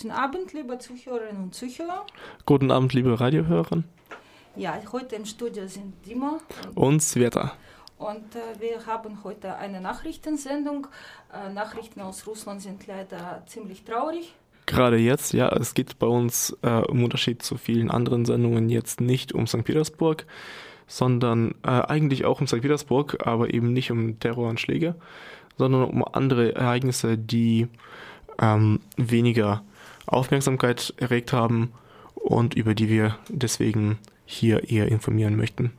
Guten 0.00 0.12
Abend, 0.12 0.54
liebe 0.54 0.78
Zuhörerinnen 0.78 1.42
und 1.42 1.54
Zuhörer. 1.54 2.06
Guten 2.46 2.70
Abend, 2.70 2.94
liebe 2.94 3.20
Radiohörer. 3.20 3.82
Ja, 4.56 4.80
heute 4.92 5.16
im 5.16 5.26
Studio 5.26 5.66
sind 5.66 5.92
Dima 6.06 6.38
und 6.74 7.02
Sveta. 7.02 7.52
Und 7.98 8.34
äh, 8.34 8.58
wir 8.60 8.86
haben 8.86 9.22
heute 9.24 9.56
eine 9.56 9.78
Nachrichtensendung. 9.82 10.86
Äh, 11.34 11.52
Nachrichten 11.52 12.00
aus 12.00 12.26
Russland 12.26 12.62
sind 12.62 12.86
leider 12.86 13.42
ziemlich 13.44 13.84
traurig. 13.84 14.32
Gerade 14.64 14.96
jetzt, 14.96 15.34
ja, 15.34 15.50
es 15.50 15.74
geht 15.74 15.98
bei 15.98 16.06
uns 16.06 16.56
äh, 16.62 16.90
im 16.90 17.04
Unterschied 17.04 17.42
zu 17.42 17.58
vielen 17.58 17.90
anderen 17.90 18.24
Sendungen 18.24 18.70
jetzt 18.70 19.02
nicht 19.02 19.34
um 19.34 19.46
St. 19.46 19.64
Petersburg, 19.64 20.24
sondern 20.86 21.56
äh, 21.62 21.68
eigentlich 21.68 22.24
auch 22.24 22.40
um 22.40 22.46
St. 22.46 22.62
Petersburg, 22.62 23.18
aber 23.26 23.52
eben 23.52 23.74
nicht 23.74 23.90
um 23.90 24.18
Terroranschläge, 24.18 24.94
sondern 25.58 25.84
um 25.84 26.02
andere 26.02 26.54
Ereignisse, 26.54 27.18
die 27.18 27.68
ähm, 28.40 28.80
weniger 28.96 29.62
Aufmerksamkeit 30.12 30.94
erregt 30.96 31.32
haben 31.32 31.72
und 32.14 32.54
über 32.54 32.74
die 32.74 32.88
wir 32.88 33.16
deswegen 33.28 33.98
hier 34.26 34.70
eher 34.70 34.88
informieren 34.88 35.36
möchten. 35.36 35.72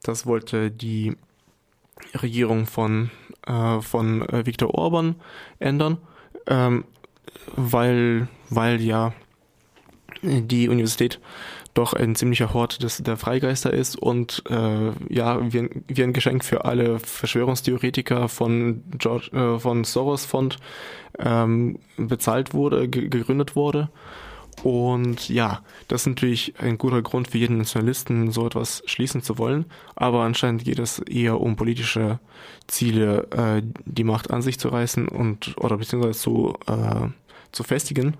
Das 0.02 0.26
wollte 0.26 0.70
die 0.70 1.16
Regierung 2.22 2.66
von, 2.66 3.10
äh, 3.46 3.80
von 3.80 4.22
äh, 4.28 4.46
Viktor 4.46 4.74
Orban 4.74 5.16
ändern, 5.58 5.98
ähm, 6.46 6.84
weil, 7.56 8.28
weil 8.50 8.80
ja 8.80 9.12
die 10.22 10.68
Universität 10.68 11.20
doch 11.74 11.92
ein 11.92 12.16
ziemlicher 12.16 12.54
Hort 12.54 12.82
des, 12.82 12.98
der 12.98 13.16
Freigeister 13.16 13.72
ist 13.72 13.94
und 13.96 14.42
äh, 14.50 14.90
ja, 15.08 15.52
wie 15.52 15.60
ein, 15.60 15.84
wie 15.86 16.02
ein 16.02 16.12
Geschenk 16.12 16.44
für 16.44 16.64
alle 16.64 16.98
Verschwörungstheoretiker 16.98 18.28
von, 18.28 18.82
George, 18.98 19.30
äh, 19.32 19.58
von 19.60 19.84
Soros 19.84 20.24
Fond 20.24 20.56
ähm, 21.18 21.78
bezahlt 21.96 22.52
wurde, 22.52 22.88
gegründet 22.88 23.54
wurde. 23.54 23.90
Und 24.62 25.28
ja, 25.28 25.62
das 25.88 26.02
ist 26.02 26.06
natürlich 26.06 26.54
ein 26.58 26.78
guter 26.78 27.02
Grund 27.02 27.28
für 27.28 27.38
jeden 27.38 27.58
Nationalisten, 27.58 28.30
so 28.30 28.46
etwas 28.46 28.82
schließen 28.86 29.22
zu 29.22 29.38
wollen. 29.38 29.66
Aber 29.94 30.22
anscheinend 30.22 30.64
geht 30.64 30.78
es 30.78 30.98
eher 31.00 31.40
um 31.40 31.56
politische 31.56 32.18
Ziele, 32.66 33.28
äh, 33.30 33.62
die 33.84 34.04
Macht 34.04 34.30
an 34.30 34.42
sich 34.42 34.58
zu 34.58 34.68
reißen 34.68 35.08
und 35.08 35.56
oder 35.58 35.76
beziehungsweise 35.76 36.18
zu, 36.18 36.54
äh, 36.66 37.08
zu 37.52 37.62
festigen. 37.62 38.16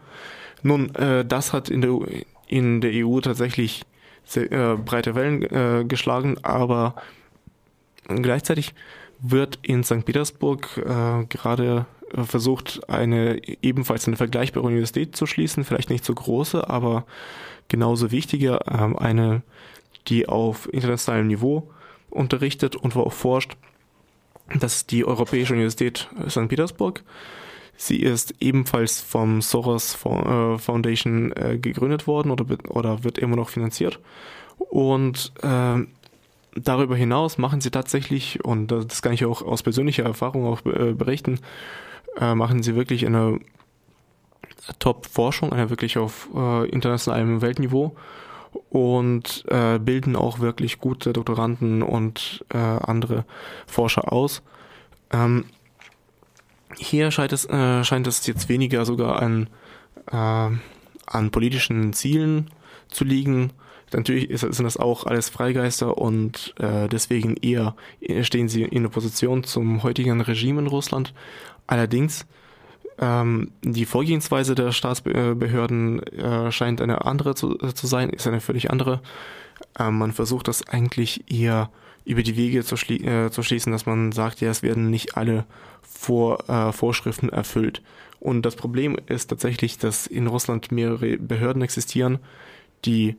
Nun, 0.62 0.94
äh, 0.94 1.25
das 1.25 1.53
hat 1.53 1.69
in 1.69 1.81
der, 1.81 1.99
in 2.47 2.81
der 2.81 2.93
EU 2.94 3.20
tatsächlich 3.20 3.84
sehr, 4.25 4.50
äh, 4.53 4.76
breite 4.76 5.15
Wellen 5.15 5.43
äh, 5.43 5.84
geschlagen, 5.87 6.37
aber 6.43 6.94
gleichzeitig 8.09 8.75
wird 9.20 9.59
in 9.62 9.82
St. 9.84 10.05
Petersburg 10.05 10.69
äh, 10.78 11.25
gerade 11.28 11.87
versucht, 12.12 12.88
eine 12.88 13.41
ebenfalls 13.62 14.06
eine 14.06 14.16
vergleichbare 14.16 14.66
Universität 14.66 15.16
zu 15.16 15.26
schließen, 15.26 15.64
vielleicht 15.64 15.91
nicht 15.91 16.04
so 16.04 16.14
große, 16.14 16.69
aber 16.69 17.04
genauso 17.69 18.10
wichtige, 18.10 18.60
ähm, 18.69 18.98
eine, 18.98 19.42
die 20.08 20.28
auf 20.28 20.72
internationalem 20.72 21.28
Niveau 21.28 21.70
unterrichtet 22.10 22.76
und 22.76 22.94
wo 22.94 23.02
auch 23.02 23.12
forscht. 23.12 23.56
Das 24.58 24.76
ist 24.76 24.91
die 24.91 25.04
Europäische 25.04 25.52
Universität 25.52 26.08
St. 26.28 26.48
Petersburg. 26.48 27.02
Sie 27.76 27.98
ist 27.98 28.34
ebenfalls 28.40 29.00
vom 29.00 29.40
Soros 29.40 29.94
äh, 30.04 30.58
Foundation 30.58 31.32
äh, 31.36 31.58
gegründet 31.58 32.06
worden 32.06 32.32
oder, 32.32 32.44
oder 32.69 33.04
wird 33.04 33.19
immer 33.19 33.36
noch 33.36 33.50
finanziert. 33.50 34.00
Und 34.58 35.32
äh, 35.42 35.86
darüber 36.56 36.96
hinaus 36.96 37.38
machen 37.38 37.60
sie 37.60 37.70
tatsächlich, 37.70 38.44
und 38.44 38.69
das 38.69 39.00
kann 39.00 39.12
ich 39.12 39.25
auch 39.25 39.42
aus 39.42 39.62
persönlicher 39.62 40.02
Erfahrung 40.02 40.46
auch 40.46 40.62
berichten, 40.62 41.38
äh, 42.21 42.34
machen 42.34 42.62
sie 42.62 42.75
wirklich 42.75 43.06
eine 43.06 43.39
Top-Forschung, 44.79 45.53
eine 45.53 45.71
wirklich 45.71 45.99
auf 45.99 46.29
äh, 46.34 46.69
internationalem 46.69 47.41
Weltniveau 47.41 47.97
und 48.71 49.45
äh, 49.49 49.79
bilden 49.79 50.17
auch 50.17 50.41
wirklich 50.41 50.79
gute 50.79 51.12
Doktoranden 51.12 51.83
und 51.83 52.45
äh, 52.53 52.59
andere 52.59 53.25
Forscher 53.67 54.12
aus. 54.12 54.43
Ähm, 55.12 55.45
hier 56.77 57.11
scheint 57.11 57.33
es, 57.33 57.45
äh, 57.47 57.84
scheint 57.84 58.06
es 58.06 58.27
jetzt 58.27 58.49
weniger 58.49 58.85
sogar 58.85 59.23
an, 59.23 59.49
äh, 60.11 60.50
an 61.06 61.31
politischen 61.31 61.93
Zielen 61.93 62.50
zu 62.89 63.05
liegen. 63.05 63.53
Natürlich 63.93 64.31
ist, 64.31 64.41
sind 64.41 64.65
das 64.65 64.76
auch 64.76 65.04
alles 65.04 65.28
Freigeister 65.28 65.99
und 65.99 66.54
äh, 66.59 66.88
deswegen 66.88 67.37
eher 67.37 67.75
stehen 68.23 68.49
sie 68.49 68.62
in 68.62 68.87
Opposition 68.87 69.44
zum 69.44 69.82
heutigen 69.82 70.20
Regime 70.20 70.61
in 70.61 70.67
Russland. 70.67 71.14
Allerdings 71.67 72.26
ähm, 72.99 73.52
die 73.62 73.85
Vorgehensweise 73.85 74.55
der 74.55 74.73
Staatsbehörden 74.73 76.02
äh, 76.02 76.50
scheint 76.50 76.81
eine 76.81 77.05
andere 77.05 77.35
zu, 77.35 77.55
zu, 77.55 77.87
sein, 77.87 78.11
ist 78.11 78.26
eine 78.26 78.40
völlig 78.40 78.70
andere. 78.70 79.00
Ähm, 79.79 79.99
man 79.99 80.12
versucht 80.12 80.49
das 80.49 80.67
eigentlich 80.67 81.31
eher 81.31 81.70
über 82.05 82.23
die 82.23 82.37
Wege 82.37 82.64
zu, 82.64 82.76
schlie 82.76 83.26
äh, 83.26 83.31
zu 83.31 83.43
schließen, 83.43 83.70
dass 83.70 83.87
man 83.87 84.12
sagt, 84.12 84.40
ja, 84.40 84.50
es 84.50 84.62
werden 84.62 84.90
nicht 84.90 85.17
alle 85.17 85.44
Vor 85.82 86.49
äh, 86.49 86.73
Vorschriften 86.73 87.29
erfüllt. 87.29 87.82
Und 88.19 88.43
das 88.43 88.56
Problem 88.56 88.96
ist 89.06 89.29
tatsächlich, 89.29 89.79
dass 89.79 90.06
in 90.06 90.26
Russland 90.26 90.73
mehrere 90.73 91.19
Behörden 91.19 91.62
existieren, 91.62 92.19
die 92.85 93.17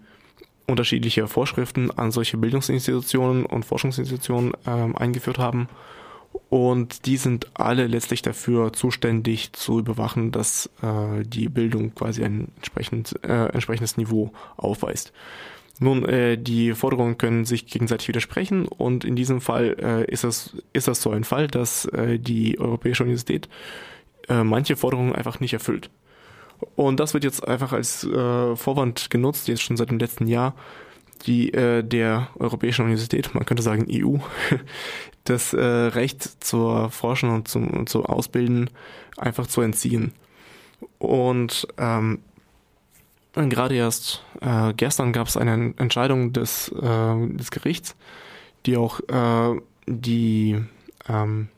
unterschiedliche 0.70 1.28
Vorschriften 1.28 1.92
an 1.92 2.12
solche 2.12 2.38
Bildungsinstitutionen 2.38 3.46
und 3.46 3.66
Forschungsinstitutionen 3.66 4.54
ähm, 4.66 4.96
eingeführt 4.96 5.40
haben 5.40 5.68
und 6.50 7.06
die 7.06 7.18
sind 7.18 7.48
alle 7.54 7.88
letztlich 7.88 8.22
dafür 8.22 8.74
zuständig 8.74 9.54
zu 9.54 9.80
überwachen, 9.80 10.32
dass 10.32 10.70
äh, 10.82 11.24
die 11.24 11.50
Bildung 11.50 11.94
quasi 11.94 12.24
ein 12.24 12.52
entsprechend, 12.56 13.20
äh, 13.24 13.48
entsprechendes 13.48 13.98
Niveau 13.98 14.32
aufweist. 14.58 15.14
Nun, 15.80 16.06
äh, 16.06 16.38
die 16.38 16.74
Forderungen 16.74 17.18
können 17.18 17.46
sich 17.46 17.68
gegenseitig 17.68 18.08
widersprechen 18.08 18.68
und 18.68 19.06
in 19.06 19.16
diesem 19.16 19.42
Fall 19.42 19.76
äh, 19.80 20.12
ist, 20.12 20.24
das, 20.24 20.58
ist 20.74 20.88
das 20.88 21.02
so 21.02 21.12
ein 21.12 21.24
Fall, 21.24 21.48
dass 21.48 21.86
äh, 21.86 22.20
die 22.20 22.60
Europäische 22.60 23.04
Universität 23.04 23.48
äh, 24.28 24.44
manche 24.44 24.76
Forderungen 24.76 25.16
einfach 25.16 25.40
nicht 25.40 25.54
erfüllt. 25.54 25.90
Und 26.76 27.00
das 27.00 27.14
wird 27.14 27.24
jetzt 27.24 27.48
einfach 27.48 27.74
als 27.74 28.04
äh, 28.04 28.56
Vorwand 28.56 29.10
genutzt, 29.10 29.48
jetzt 29.48 29.62
schon 29.62 29.78
seit 29.78 29.90
dem 29.90 30.00
letzten 30.00 30.28
Jahr, 30.28 30.56
die 31.26 31.54
äh, 31.54 31.84
der 31.84 32.30
Europäischen 32.36 32.84
Universität, 32.84 33.34
man 33.34 33.46
könnte 33.46 33.64
sagen 33.64 33.88
EU, 33.90 34.18
das 35.24 35.54
äh, 35.54 35.62
Recht 35.62 36.44
zur 36.44 36.90
Forschung 36.90 37.34
und 37.34 37.48
zum, 37.48 37.88
zum 37.88 38.06
Ausbilden 38.06 38.70
einfach 39.18 39.48
zu 39.48 39.62
entziehen. 39.62 40.14
Und 40.98 41.68
ähm, 41.78 42.20
gerade 43.34 43.76
erst 43.76 44.24
äh, 44.42 44.74
gestern 44.74 45.14
gab 45.14 45.28
es 45.28 45.38
eine 45.38 45.74
Entscheidung 45.78 46.34
des, 46.34 46.70
äh, 46.70 47.28
des 47.28 47.52
Gerichts, 47.52 47.96
die 48.66 48.78
auch 48.78 49.00
äh, 49.08 49.60
die, 49.88 50.58
ähm, 51.08 51.50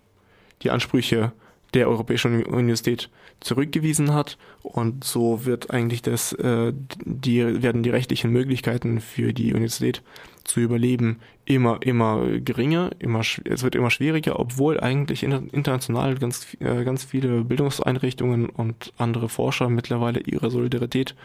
die 0.61 0.71
Ansprüche 0.71 1.31
der 1.73 1.87
Europäischen 1.87 2.43
Universität 2.45 3.09
zurückgewiesen 3.39 4.13
hat. 4.13 4.37
Und 4.61 5.03
so 5.03 5.45
wird 5.45 5.71
eigentlich 5.71 6.01
das, 6.01 6.33
äh, 6.33 6.73
die, 7.05 7.63
werden 7.63 7.83
die 7.83 7.89
rechtlichen 7.89 8.31
Möglichkeiten 8.31 9.01
für 9.01 9.33
die 9.33 9.53
Universität 9.53 10.01
zu 10.43 10.59
überleben 10.59 11.19
immer, 11.45 11.79
immer 11.81 12.39
geringer, 12.39 12.91
immer, 12.99 13.21
es 13.21 13.63
wird 13.63 13.75
immer 13.75 13.89
schwieriger, 13.89 14.39
obwohl 14.39 14.79
eigentlich 14.79 15.23
international 15.23 16.15
ganz, 16.15 16.55
äh, 16.59 16.83
ganz 16.83 17.03
viele 17.03 17.43
Bildungseinrichtungen 17.43 18.47
und 18.47 18.93
andere 18.97 19.29
Forscher 19.29 19.69
mittlerweile 19.69 20.19
ihre 20.21 20.49
Solidarität 20.49 21.15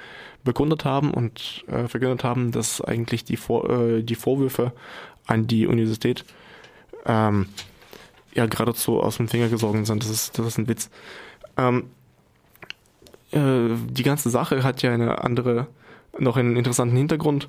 bekundet 0.45 0.85
haben 0.85 1.13
und 1.13 1.65
äh, 1.69 1.89
verkündet 1.89 2.25
haben, 2.25 2.53
dass 2.53 2.81
eigentlich 2.81 3.25
die, 3.25 3.37
Vor 3.37 3.71
äh, 3.71 4.03
die 4.03 4.15
Vorwürfe 4.15 4.73
an 5.27 5.47
die 5.47 5.67
Universität 5.67 6.25
ähm, 7.05 7.47
ja 8.37 8.47
geradezu 8.47 9.00
aus 9.00 9.17
dem 9.17 9.29
Finger 9.29 9.49
gesogen 9.49 9.85
sind. 9.85 10.03
Das 10.03 10.11
ist, 10.11 10.38
das 10.38 10.47
ist 10.47 10.59
ein 10.59 10.69
Witz. 10.69 10.91
Ähm, 11.56 11.91
äh, 13.33 13.75
die 13.91 14.03
ganze 14.03 14.31
Sache 14.31 14.62
hat 14.62 14.83
ja 14.83 14.93
eine 14.93 15.25
andere, 15.25 15.67
noch 16.19 16.37
einen 16.37 16.56
interessanten 16.56 16.97
Hintergrund. 16.97 17.49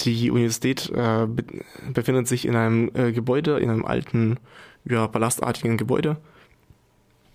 Die 0.00 0.30
Universität 0.30 0.90
äh, 0.90 1.26
be 1.26 1.44
befindet 1.92 2.28
sich 2.28 2.46
in 2.46 2.56
einem 2.56 2.90
äh, 2.94 3.12
Gebäude, 3.12 3.58
in 3.58 3.70
einem 3.70 3.84
alten, 3.84 4.38
ja, 4.84 5.06
palastartigen 5.06 5.76
Gebäude 5.76 6.16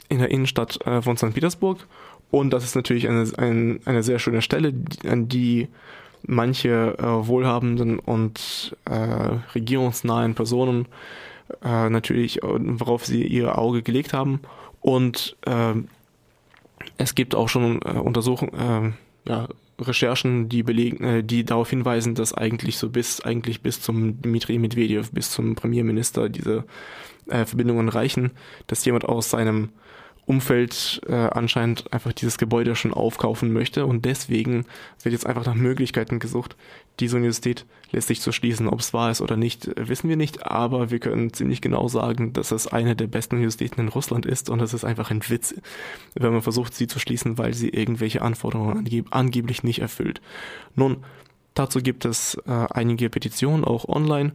in 0.09 0.19
der 0.19 0.31
Innenstadt 0.31 0.85
äh, 0.85 1.01
von 1.01 1.17
St. 1.17 1.33
Petersburg. 1.33 1.87
Und 2.31 2.51
das 2.51 2.63
ist 2.63 2.75
natürlich 2.75 3.07
eine, 3.07 3.25
ein, 3.37 3.79
eine 3.85 4.03
sehr 4.03 4.19
schöne 4.19 4.41
Stelle, 4.41 4.73
an 5.07 5.27
die 5.27 5.69
manche 6.23 6.97
äh, 6.97 7.27
wohlhabenden 7.27 7.99
und 7.99 8.75
äh, 8.85 9.39
regierungsnahen 9.55 10.35
Personen 10.35 10.87
äh, 11.63 11.89
natürlich, 11.89 12.39
worauf 12.41 13.05
sie 13.05 13.23
ihr 13.23 13.57
Auge 13.57 13.81
gelegt 13.81 14.13
haben. 14.13 14.41
Und 14.81 15.35
äh, 15.45 15.73
es 16.97 17.15
gibt 17.15 17.35
auch 17.35 17.49
schon 17.49 17.81
äh, 17.81 17.99
Untersuchungen, 17.99 18.93
äh, 19.25 19.29
ja, 19.29 19.47
Recherchen, 19.79 20.49
die 20.49 20.63
belegen, 20.63 21.03
äh, 21.03 21.23
die 21.23 21.43
darauf 21.43 21.69
hinweisen, 21.69 22.15
dass 22.15 22.33
eigentlich 22.33 22.77
so 22.77 22.89
bis 22.89 23.21
eigentlich 23.21 23.61
bis 23.61 23.81
zum 23.81 24.21
Dmitri 24.21 24.57
Medvedev, 24.57 25.11
bis 25.11 25.31
zum 25.31 25.55
Premierminister 25.55 26.29
diese 26.29 26.65
äh, 27.27 27.45
Verbindungen 27.45 27.89
reichen, 27.89 28.31
dass 28.67 28.85
jemand 28.85 29.05
aus 29.05 29.29
seinem 29.29 29.69
Umfeld 30.27 31.01
äh, 31.07 31.13
anscheinend 31.13 31.91
einfach 31.93 32.11
dieses 32.11 32.37
Gebäude 32.37 32.75
schon 32.75 32.93
aufkaufen 32.93 33.53
möchte 33.53 33.85
und 33.85 34.03
deswegen 34.03 34.65
wird 35.01 35.13
jetzt 35.13 35.25
einfach 35.25 35.45
nach 35.45 35.55
Möglichkeiten 35.55 36.19
gesucht, 36.19 36.57
diese 36.99 37.15
Universität 37.15 37.65
letztlich 37.91 38.19
zu 38.19 38.33
schließen. 38.33 38.67
Ob 38.67 38.81
es 38.81 38.93
wahr 38.93 39.09
ist 39.09 39.21
oder 39.21 39.37
nicht, 39.37 39.71
wissen 39.77 40.09
wir 40.09 40.17
nicht, 40.17 40.45
aber 40.45 40.91
wir 40.91 40.99
können 40.99 41.31
ziemlich 41.31 41.61
genau 41.61 41.87
sagen, 41.87 42.33
dass 42.33 42.51
es 42.51 42.67
eine 42.67 42.93
der 42.93 43.07
besten 43.07 43.35
Universitäten 43.35 43.79
in 43.79 43.87
Russland 43.87 44.25
ist 44.25 44.49
und 44.49 44.61
es 44.61 44.73
ist 44.73 44.83
einfach 44.83 45.11
ein 45.11 45.21
Witz, 45.29 45.55
wenn 46.13 46.33
man 46.33 46.41
versucht, 46.41 46.73
sie 46.73 46.87
zu 46.87 46.99
schließen, 46.99 47.37
weil 47.37 47.53
sie 47.53 47.69
irgendwelche 47.69 48.21
Anforderungen 48.21 48.79
angeb 48.79 49.07
angeblich 49.11 49.63
nicht 49.63 49.79
erfüllt. 49.79 50.19
Nun, 50.75 51.05
dazu 51.53 51.79
gibt 51.79 52.03
es 52.03 52.35
äh, 52.45 52.51
einige 52.51 53.09
Petitionen, 53.09 53.63
auch 53.63 53.87
online, 53.87 54.33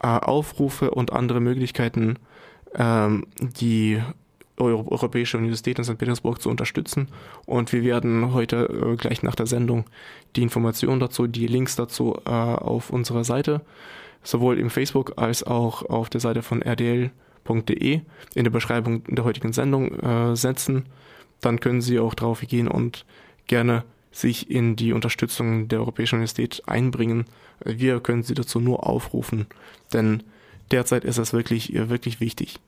äh, 0.00 0.06
Aufrufe 0.06 0.92
und 0.92 1.12
andere 1.12 1.40
Möglichkeiten, 1.40 2.20
ähm, 2.76 3.26
die 3.40 4.00
Europäische 4.58 5.38
Universität 5.38 5.78
in 5.78 5.84
St. 5.84 5.98
Petersburg 5.98 6.40
zu 6.40 6.50
unterstützen. 6.50 7.08
Und 7.46 7.72
wir 7.72 7.82
werden 7.82 8.32
heute 8.32 8.68
äh, 8.92 8.96
gleich 8.96 9.22
nach 9.22 9.34
der 9.34 9.46
Sendung 9.46 9.86
die 10.36 10.42
Informationen 10.42 11.00
dazu, 11.00 11.26
die 11.26 11.46
Links 11.46 11.76
dazu 11.76 12.16
äh, 12.24 12.30
auf 12.30 12.90
unserer 12.90 13.24
Seite, 13.24 13.62
sowohl 14.22 14.58
im 14.58 14.70
Facebook 14.70 15.14
als 15.16 15.42
auch 15.42 15.88
auf 15.88 16.10
der 16.10 16.20
Seite 16.20 16.42
von 16.42 16.62
rdl.de 16.62 18.00
in 18.34 18.44
der 18.44 18.50
Beschreibung 18.50 19.02
der 19.06 19.24
heutigen 19.24 19.52
Sendung 19.52 19.98
äh, 19.98 20.36
setzen. 20.36 20.86
Dann 21.40 21.58
können 21.58 21.80
Sie 21.80 21.98
auch 21.98 22.14
drauf 22.14 22.40
gehen 22.40 22.68
und 22.68 23.04
gerne 23.46 23.84
sich 24.12 24.50
in 24.50 24.76
die 24.76 24.92
Unterstützung 24.92 25.68
der 25.68 25.80
Europäischen 25.80 26.16
Universität 26.16 26.62
einbringen. 26.66 27.24
Wir 27.64 28.00
können 28.00 28.22
Sie 28.22 28.34
dazu 28.34 28.60
nur 28.60 28.86
aufrufen, 28.86 29.46
denn 29.92 30.22
derzeit 30.70 31.04
ist 31.04 31.18
es 31.18 31.32
wirklich, 31.32 31.72
wirklich 31.72 32.20
wichtig. 32.20 32.60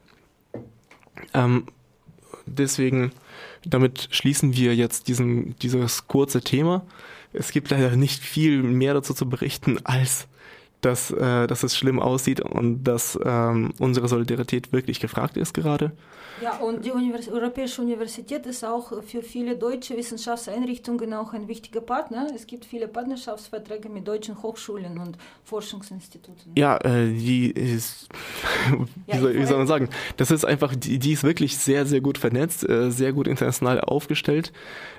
Ähm, 1.33 1.67
deswegen, 2.47 3.13
damit 3.65 4.09
schließen 4.11 4.57
wir 4.57 4.75
jetzt 4.75 5.09
diesen, 5.09 5.57
dieses 5.59 6.07
kurze 6.09 6.41
Thema. 6.41 6.87
Es 7.33 7.51
gibt 7.51 7.71
leider 7.71 7.97
nicht 7.97 8.23
viel 8.23 8.63
mehr 8.63 8.95
dazu 8.95 9.15
zu 9.15 9.29
berichten, 9.29 9.79
als 9.85 10.27
dass, 10.85 11.11
äh, 11.11 11.47
dass 11.47 11.63
es 11.63 11.77
schlimm 11.77 12.01
aussieht 12.01 12.41
und 12.41 12.85
dass 12.85 13.19
ähm, 13.25 13.73
unsere 13.79 14.09
Solidarität 14.09 14.73
wirklich 14.73 15.01
gefragt 15.01 15.37
ist 15.37 15.55
gerade. 15.55 15.93
Ja, 16.43 16.57
und 16.57 16.85
die 16.85 16.91
Univers 16.91 17.29
Europäische 17.29 17.81
Universität 17.81 18.45
ist 18.47 18.65
auch 18.65 19.03
für 19.05 19.23
viele 19.23 19.57
deutsche 19.57 19.97
Wissenschaftseinrichtungen 19.97 21.15
auch 21.15 21.33
ein 21.33 21.47
wichtiger 21.47 21.81
Partner. 21.81 22.27
Es 22.35 22.47
gibt 22.47 22.65
viele 22.65 22.89
Partnerschaftsverträge 22.89 23.89
mit 23.89 24.09
deutschen 24.09 24.43
Hochschulen 24.43 24.99
und 24.99 25.17
Forschungsinstituten. 25.45 26.53
Ja, 26.57 26.77
äh, 26.79 27.07
die 27.13 27.51
ist, 27.51 28.09
wie, 29.07 29.19
soll, 29.19 29.35
wie 29.35 29.45
soll 29.47 29.59
man 29.59 29.67
sagen, 29.69 29.89
das 30.17 30.33
ist 30.33 30.45
einfach, 30.45 30.75
die, 30.75 30.99
die 30.99 31.13
ist 31.13 31.23
wirklich 31.23 31.57
sehr, 31.57 31.87
sehr 31.87 32.01
gut 32.01 32.19
vernetzt, 32.19 32.69
äh, 32.69 32.91
sehr 32.91 33.13
gut 33.13 33.29
international 33.29 33.81
aufgestellt. 33.81 34.53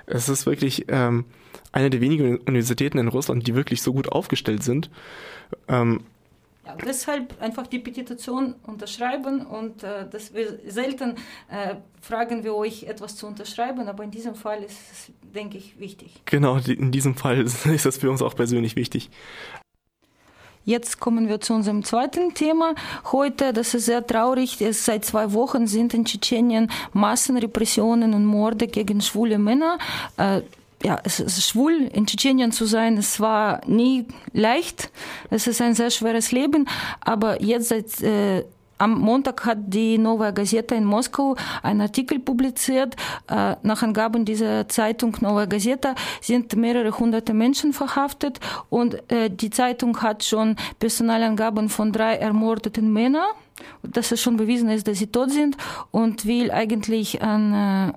Es 0.06 0.28
ist 0.28 0.46
wirklich 0.46 0.86
ähm, 0.88 1.26
eine 1.72 1.90
der 1.90 2.00
wenigen 2.00 2.38
Universitäten 2.38 2.98
in 2.98 3.08
Russland, 3.08 3.46
die 3.46 3.54
wirklich 3.54 3.82
so 3.82 3.92
gut 3.92 4.10
aufgestellt 4.10 4.62
sind. 4.62 4.90
Ähm, 5.68 6.00
ja, 6.66 6.76
deshalb 6.84 7.40
einfach 7.40 7.66
die 7.66 7.78
Petition 7.78 8.56
unterschreiben 8.64 9.46
und 9.46 9.84
äh, 9.84 10.08
das 10.10 10.34
wir 10.34 10.58
selten 10.66 11.16
äh, 11.48 11.76
fragen 12.00 12.42
wir 12.42 12.54
euch 12.54 12.84
etwas 12.84 13.16
zu 13.16 13.26
unterschreiben, 13.26 13.88
aber 13.88 14.02
in 14.02 14.10
diesem 14.10 14.34
Fall 14.34 14.62
ist 14.64 14.78
es, 14.92 15.12
denke 15.32 15.58
ich, 15.58 15.78
wichtig. 15.78 16.22
Genau, 16.24 16.56
in 16.58 16.90
diesem 16.90 17.14
Fall 17.14 17.40
ist 17.42 17.86
das 17.86 17.98
für 17.98 18.10
uns 18.10 18.20
auch 18.20 18.34
persönlich 18.34 18.74
wichtig. 18.74 19.10
Jetzt 20.64 20.98
kommen 20.98 21.28
wir 21.28 21.40
zu 21.40 21.54
unserem 21.54 21.84
zweiten 21.84 22.34
Thema. 22.34 22.74
Heute, 23.12 23.52
das 23.52 23.72
ist 23.72 23.86
sehr 23.86 24.04
traurig, 24.04 24.60
es 24.60 24.84
seit 24.84 25.04
zwei 25.04 25.32
Wochen 25.32 25.68
sind 25.68 25.94
in 25.94 26.04
Tschetschenien 26.04 26.68
Massenrepressionen 26.92 28.14
und 28.14 28.24
Morde 28.24 28.66
gegen 28.66 29.00
schwule 29.00 29.38
Männer. 29.38 29.78
Äh, 30.16 30.42
ja, 30.82 31.00
es 31.04 31.20
ist 31.20 31.42
schwul 31.42 31.90
in 31.92 32.06
Tschetschenien 32.06 32.52
zu 32.52 32.66
sein. 32.66 32.96
Es 32.98 33.20
war 33.20 33.60
nie 33.66 34.06
leicht. 34.32 34.90
Es 35.30 35.46
ist 35.46 35.60
ein 35.60 35.74
sehr 35.74 35.90
schweres 35.90 36.32
Leben. 36.32 36.68
Aber 37.00 37.42
jetzt 37.42 37.68
seit 37.68 38.02
äh, 38.02 38.44
am 38.78 38.98
Montag 39.00 39.46
hat 39.46 39.58
die 39.66 39.96
Novaya 39.96 40.32
Gazeta 40.32 40.74
in 40.74 40.84
Moskau 40.84 41.34
einen 41.62 41.80
Artikel 41.80 42.18
publiziert. 42.18 42.94
Äh, 43.28 43.56
nach 43.62 43.82
Angaben 43.82 44.24
dieser 44.24 44.68
Zeitung 44.68 45.16
Novaya 45.20 45.46
Gazeta 45.46 45.94
sind 46.20 46.54
mehrere 46.56 46.98
hunderte 46.98 47.32
Menschen 47.32 47.72
verhaftet 47.72 48.38
und 48.68 49.10
äh, 49.10 49.30
die 49.30 49.50
Zeitung 49.50 50.02
hat 50.02 50.24
schon 50.24 50.56
Personalangaben 50.78 51.70
von 51.70 51.92
drei 51.92 52.16
ermordeten 52.16 52.92
Männern 52.92 53.26
dass 53.82 54.12
es 54.12 54.20
schon 54.20 54.36
bewiesen 54.36 54.68
ist, 54.68 54.86
dass 54.86 54.98
sie 54.98 55.06
tot 55.06 55.30
sind 55.30 55.56
und 55.90 56.26
will 56.26 56.50
eigentlich 56.50 57.22
an 57.22 57.54
äh, 57.54 57.92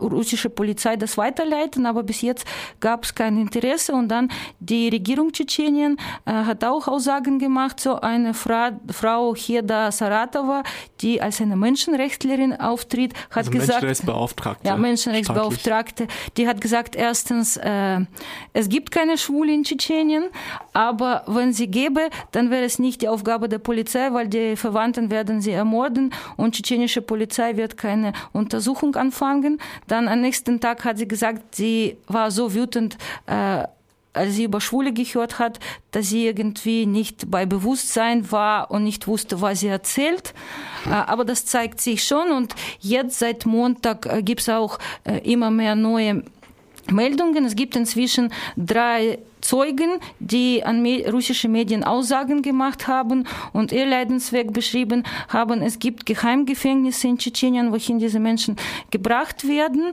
russische 0.00 0.50
Polizei 0.50 0.96
das 0.96 1.16
weiterleiten, 1.16 1.86
aber 1.86 2.02
bis 2.02 2.22
jetzt 2.22 2.46
gab 2.80 3.04
es 3.04 3.14
kein 3.14 3.38
Interesse. 3.38 3.92
Und 3.92 4.08
dann 4.08 4.30
die 4.60 4.88
Regierung 4.88 5.32
Tschetschenien 5.32 5.98
äh, 6.24 6.32
hat 6.32 6.64
auch 6.64 6.88
Aussagen 6.88 7.38
gemacht. 7.38 7.80
So 7.80 8.00
eine 8.00 8.34
Fra 8.34 8.72
Frau 8.90 9.34
Heda 9.34 9.92
Saratova, 9.92 10.62
die 11.00 11.20
als 11.20 11.40
eine 11.40 11.56
Menschenrechtlerin 11.56 12.58
auftritt, 12.60 13.14
hat 13.30 13.38
also 13.38 13.50
gesagt, 13.50 13.70
Menschenrechtsbeauftragte, 13.70 14.68
ja 14.68 14.76
Menschenrechtsbeauftragte, 14.76 16.06
die 16.36 16.48
hat 16.48 16.60
gesagt, 16.60 16.96
erstens, 16.96 17.56
äh, 17.56 18.00
es 18.52 18.68
gibt 18.68 18.90
keine 18.90 19.18
Schwule 19.18 19.52
in 19.52 19.64
Tschetschenien, 19.64 20.24
aber 20.72 21.22
wenn 21.26 21.52
sie 21.52 21.68
gäbe, 21.68 22.10
dann 22.32 22.50
wäre 22.50 22.64
es 22.64 22.78
nicht 22.78 23.02
die 23.02 23.08
Aufgabe 23.08 23.48
der 23.48 23.58
Polizei, 23.58 24.12
weil 24.12 24.28
die 24.28 24.56
Verwandten 24.56 25.10
werden 25.10 25.40
sie 25.40 25.52
ermorden 25.52 26.12
und 26.36 26.54
tschetschenische 26.54 27.02
Polizei 27.02 27.56
wird 27.56 27.76
keine 27.76 28.12
Untersuchung 28.32 28.94
anfangen. 28.96 29.58
Dann 29.86 30.08
am 30.08 30.20
nächsten 30.20 30.60
Tag 30.60 30.84
hat 30.84 30.98
sie 30.98 31.08
gesagt, 31.08 31.54
sie 31.54 31.96
war 32.06 32.30
so 32.30 32.54
wütend, 32.54 32.98
äh, 33.26 33.64
als 34.12 34.34
sie 34.34 34.44
über 34.44 34.60
Schwule 34.60 34.92
gehört 34.92 35.38
hat, 35.38 35.60
dass 35.92 36.08
sie 36.08 36.26
irgendwie 36.26 36.86
nicht 36.86 37.30
bei 37.30 37.46
Bewusstsein 37.46 38.30
war 38.32 38.70
und 38.70 38.84
nicht 38.84 39.06
wusste, 39.06 39.40
was 39.40 39.60
sie 39.60 39.68
erzählt. 39.68 40.34
Äh, 40.86 40.90
aber 40.90 41.24
das 41.24 41.46
zeigt 41.46 41.80
sich 41.80 42.04
schon 42.04 42.32
und 42.32 42.54
jetzt 42.80 43.18
seit 43.18 43.46
Montag 43.46 44.06
äh, 44.06 44.22
gibt 44.22 44.40
es 44.40 44.48
auch 44.48 44.78
äh, 45.04 45.18
immer 45.18 45.50
mehr 45.50 45.74
neue 45.74 46.24
Meldungen. 46.92 47.44
Es 47.44 47.56
gibt 47.56 47.76
inzwischen 47.76 48.32
drei 48.56 49.18
Zeugen, 49.40 50.00
die 50.18 50.64
an 50.64 50.84
russische 50.84 51.48
Medien 51.48 51.84
Aussagen 51.84 52.42
gemacht 52.42 52.88
haben 52.88 53.24
und 53.52 53.72
ihr 53.72 53.86
Leidensweg 53.86 54.52
beschrieben 54.52 55.04
haben. 55.28 55.62
Es 55.62 55.78
gibt 55.78 56.06
Geheimgefängnisse 56.06 57.08
in 57.08 57.18
Tschetschenien, 57.18 57.72
wohin 57.72 57.98
diese 57.98 58.20
Menschen 58.20 58.56
gebracht 58.90 59.46
werden. 59.46 59.92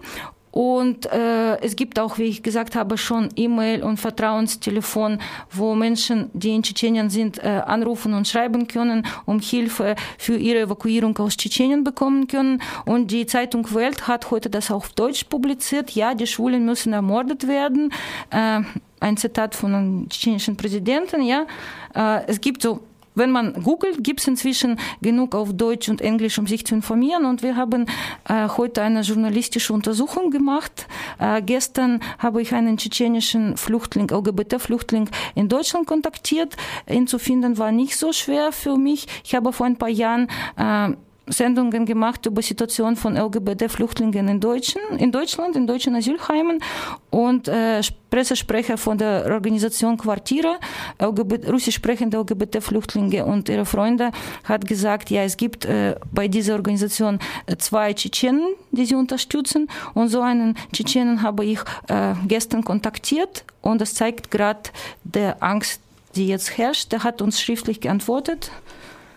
Und 0.55 1.11
äh, 1.11 1.57
es 1.59 1.75
gibt 1.75 1.99
auch, 1.99 2.17
wie 2.17 2.23
ich 2.23 2.41
gesagt 2.41 2.77
habe, 2.77 2.97
schon 2.97 3.27
E-Mail 3.35 3.83
und 3.83 3.97
Vertrauenstelefon, 3.97 5.19
wo 5.51 5.75
Menschen, 5.75 6.29
die 6.31 6.55
in 6.55 6.63
Tschetschenien 6.63 7.09
sind, 7.09 7.43
äh, 7.43 7.61
anrufen 7.65 8.13
und 8.13 8.25
schreiben 8.25 8.65
können, 8.65 9.05
um 9.25 9.41
Hilfe 9.41 9.97
für 10.17 10.37
ihre 10.37 10.61
Evakuierung 10.61 11.17
aus 11.17 11.35
Tschetschenien 11.35 11.83
bekommen 11.83 12.27
können. 12.27 12.61
Und 12.85 13.11
die 13.11 13.25
Zeitung 13.25 13.69
Welt 13.73 14.07
hat 14.07 14.31
heute 14.31 14.49
das 14.49 14.71
auch 14.71 14.77
auf 14.77 14.93
Deutsch 14.93 15.25
publiziert. 15.25 15.91
Ja, 15.91 16.15
die 16.15 16.25
Schwulen 16.25 16.63
müssen 16.63 16.93
ermordet 16.93 17.49
werden. 17.49 17.91
Äh, 18.29 18.61
ein 19.01 19.17
Zitat 19.17 19.55
von 19.55 19.75
einem 19.75 20.09
tschetschenischen 20.09 20.55
Präsidenten. 20.55 21.21
Ja, 21.21 21.47
äh, 21.93 22.25
es 22.27 22.39
gibt 22.39 22.61
so 22.61 22.79
wenn 23.15 23.31
man 23.31 23.63
googelt, 23.63 24.03
gibt 24.03 24.19
es 24.19 24.27
inzwischen 24.27 24.79
genug 25.01 25.35
auf 25.35 25.53
Deutsch 25.53 25.89
und 25.89 26.01
Englisch, 26.01 26.37
um 26.37 26.47
sich 26.47 26.65
zu 26.65 26.75
informieren. 26.75 27.25
Und 27.25 27.41
wir 27.41 27.55
haben 27.55 27.85
äh, 28.27 28.47
heute 28.49 28.81
eine 28.81 29.01
journalistische 29.01 29.73
Untersuchung 29.73 30.31
gemacht. 30.31 30.87
Äh, 31.19 31.41
gestern 31.41 32.01
habe 32.19 32.41
ich 32.41 32.53
einen 32.53 32.77
tschetschenischen 32.77 33.57
Flüchtling, 33.57 34.09
LGBT-Flüchtling 34.09 35.09
in 35.33 35.49
Deutschland 35.49 35.87
kontaktiert. 35.87 36.55
Ihn 36.89 37.07
zu 37.07 37.19
finden 37.19 37.57
war 37.57 37.71
nicht 37.71 37.97
so 37.97 38.11
schwer 38.11 38.51
für 38.51 38.77
mich. 38.77 39.07
Ich 39.23 39.35
habe 39.35 39.53
vor 39.53 39.65
ein 39.65 39.77
paar 39.77 39.89
Jahren 39.89 40.27
äh, 40.57 40.95
Sendungen 41.27 41.85
gemacht 41.85 42.25
über 42.25 42.41
Situation 42.41 42.95
von 42.95 43.17
LGBT-Flüchtlingen 43.17 44.27
in, 44.27 44.39
Deutschen, 44.39 44.81
in 44.97 45.11
Deutschland, 45.11 45.55
in 45.55 45.67
deutschen 45.67 45.95
Asylheimen 45.95 46.61
und 47.09 47.47
äh, 47.47 47.81
Pressesprecher 48.09 48.77
von 48.77 48.97
der 48.97 49.25
Organisation 49.29 49.97
Quartiere, 49.97 50.57
LGBT, 50.99 51.49
russisch 51.51 51.75
sprechende 51.75 52.17
LGBT-Flüchtlinge 52.17 53.25
und 53.25 53.49
ihre 53.49 53.65
Freunde 53.65 54.11
hat 54.43 54.67
gesagt, 54.67 55.09
ja, 55.09 55.23
es 55.23 55.35
gibt 55.37 55.65
äh, 55.65 55.95
bei 56.11 56.27
dieser 56.27 56.53
Organisation 56.53 57.19
äh, 57.47 57.57
zwei 57.57 57.93
Tschetschenen, 57.93 58.53
die 58.71 58.85
sie 58.85 58.95
unterstützen 58.95 59.67
und 59.93 60.09
so 60.09 60.21
einen 60.21 60.55
Tschetschenen 60.71 61.21
habe 61.21 61.45
ich 61.45 61.59
äh, 61.87 62.13
gestern 62.27 62.63
kontaktiert 62.63 63.43
und 63.61 63.81
das 63.81 63.95
zeigt 63.95 64.31
gerade 64.31 64.69
der 65.03 65.41
Angst, 65.41 65.81
die 66.15 66.27
jetzt 66.27 66.57
herrscht. 66.57 66.91
Der 66.91 67.03
hat 67.03 67.21
uns 67.21 67.41
schriftlich 67.41 67.81
geantwortet. 67.81 68.51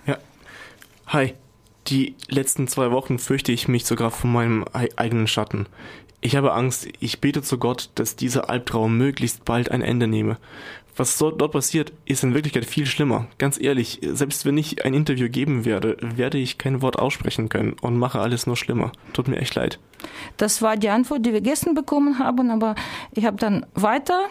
Ja. 0.07 0.17
Hi. 1.09 1.35
Die 1.89 2.15
letzten 2.29 2.69
zwei 2.69 2.91
Wochen 2.91 3.19
fürchte 3.19 3.51
ich 3.51 3.67
mich 3.67 3.87
sogar 3.87 4.11
vor 4.11 4.29
meinem 4.29 4.65
eigenen 4.97 5.27
Schatten. 5.27 5.67
Ich 6.21 6.37
habe 6.37 6.53
Angst, 6.53 6.89
ich 7.01 7.21
bete 7.21 7.43
zu 7.43 7.57
Gott, 7.59 7.89
dass 7.95 8.15
dieser 8.15 8.51
Albtraum 8.51 8.99
möglichst 8.99 9.47
bald 9.47 9.71
ein 9.71 9.81
Ende 9.81 10.07
nehme. 10.07 10.37
Was 10.97 11.17
dort 11.17 11.53
passiert, 11.53 11.93
ist 12.05 12.25
in 12.25 12.35
Wirklichkeit 12.35 12.67
viel 12.67 12.85
schlimmer. 12.85 13.29
Ganz 13.39 13.59
ehrlich, 13.59 14.01
selbst 14.03 14.45
wenn 14.45 14.59
ich 14.59 14.85
ein 14.85 14.95
Interview 14.95 15.31
geben 15.31 15.65
werde, 15.65 15.97
werde 16.01 16.37
ich 16.39 16.59
kein 16.59 16.83
Wort 16.83 16.99
aussprechen 16.99 17.49
können 17.49 17.77
und 17.81 17.97
mache 17.97 18.19
alles 18.19 18.47
nur 18.47 18.57
schlimmer. 18.57 18.93
Tut 19.13 19.29
mir 19.29 19.37
echt 19.37 19.55
leid. 19.55 19.79
Das 20.37 20.61
war 20.61 20.77
die 20.77 20.89
Antwort, 20.91 21.25
die 21.25 21.33
wir 21.33 21.41
gestern 21.41 21.75
bekommen 21.75 22.19
haben, 22.19 22.51
aber 22.51 22.75
ich 23.13 23.25
habe 23.25 23.37
dann 23.37 23.65
weiter 23.75 24.27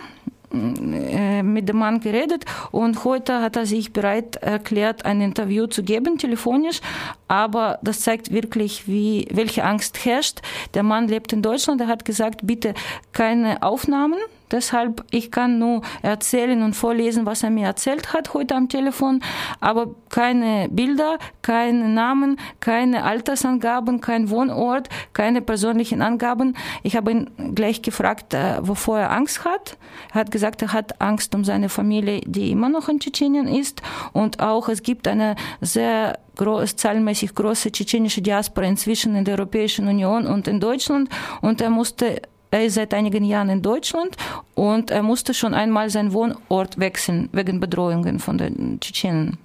mit 0.51 1.68
dem 1.68 1.77
Mann 1.77 2.00
geredet 2.00 2.46
und 2.72 3.04
heute 3.04 3.42
hat 3.42 3.56
er 3.56 3.66
sich 3.66 3.92
bereit 3.92 4.38
erklärt, 4.38 5.06
ein 5.06 5.22
Interview 5.22 5.68
zu 5.68 5.84
geben, 5.84 6.18
telefonisch. 6.18 6.80
Aber 7.27 7.80
das 7.82 8.01
zeigt 8.01 8.32
wirklich, 8.32 8.88
wie, 8.88 9.27
welche 9.32 9.63
Angst 9.63 10.06
herrscht. 10.06 10.39
Der 10.74 10.84
Mann 10.84 11.08
lebt 11.08 11.34
in 11.34 11.42
Deutschland. 11.42 11.82
Er 11.82 11.88
hat 11.88 12.06
gesagt, 12.06 12.42
bitte 12.44 12.74
keine 13.12 13.62
Aufnahmen 13.62 14.20
Deshalb, 14.51 15.04
ich 15.12 15.32
kann 15.32 15.60
nur 15.60 15.82
erzählen 16.01 16.63
und 16.63 16.74
vorlesen, 16.74 17.25
was 17.25 17.44
er 17.44 17.50
mir 17.50 17.66
erzählt 17.66 18.13
hat 18.13 18.34
heute 18.34 18.56
am 18.56 18.70
Telefon, 18.70 19.22
aber 19.60 19.94
keine 20.10 20.70
Bilder, 20.70 21.18
keine 21.42 21.89
Namen, 21.89 22.39
keine 22.60 23.04
Altersangaben, 23.04 24.00
kein 24.00 24.30
Wohnort, 24.30 24.88
keine 25.13 25.42
persönlichen 25.42 26.01
Angaben. 26.01 26.56
Ich 26.84 26.96
habe 26.96 27.12
ihn 27.12 27.56
gleich 27.56 27.82
gefragt, 27.82 28.34
äh, 28.34 28.60
wovor 28.62 29.00
er 29.00 29.12
Angst 29.12 29.44
hat. 29.44 29.77
Er 30.13 30.22
hat 30.22 30.32
gesagt, 30.32 30.62
er 30.62 30.74
hat 30.74 31.01
Angst 31.01 31.36
um 31.36 31.44
seine 31.44 31.70
Familie, 31.70 32.22
die 32.25 32.51
immer 32.51 32.70
noch 32.70 32.88
in 32.88 33.00
Tschetschenien 33.00 33.48
ist 33.48 33.82
und 34.13 34.39
auch 34.39 34.70
es 34.70 34.82
gibt 34.82 35.08
eine 35.08 35.36
sehr 35.60 36.20
groß, 36.38 36.75
zahlenmäßig 36.75 37.36
große 37.36 37.72
tschetschenische 37.72 38.22
Diaspora 38.22 38.68
inzwischen 38.68 39.16
in 39.16 39.25
der 39.25 39.38
Europäischen 39.38 39.88
Union 39.88 40.25
und 40.25 40.48
in 40.48 40.60
Deutschland 40.60 41.10
und 41.42 41.62
er 41.62 41.70
musste 41.70 42.22
er 42.51 42.66
ist 42.66 42.75
seit 42.75 42.94
einigen 42.94 43.24
Jahren 43.24 43.50
in 43.50 43.62
Deutschland 43.62 44.16
und 44.56 44.92
er 44.92 45.04
musste 45.04 45.34
schon 45.34 45.54
einmal 45.54 45.89
seinen 45.89 46.13
Wohnort 46.13 46.80
wechseln 46.80 47.30
wegen 47.32 47.60
Bedrohungen 47.60 48.20
von 48.20 48.38
den 48.38 48.80
Tschetschenen. 48.80 49.38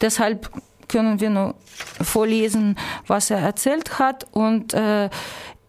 Deshalb 0.00 0.50
können 0.88 1.20
wir 1.20 1.30
nur 1.30 1.54
vorlesen, 2.02 2.76
was 3.06 3.30
er 3.30 3.38
erzählt 3.38 3.98
hat 3.98 4.26
und 4.32 4.74
äh, 4.74 5.10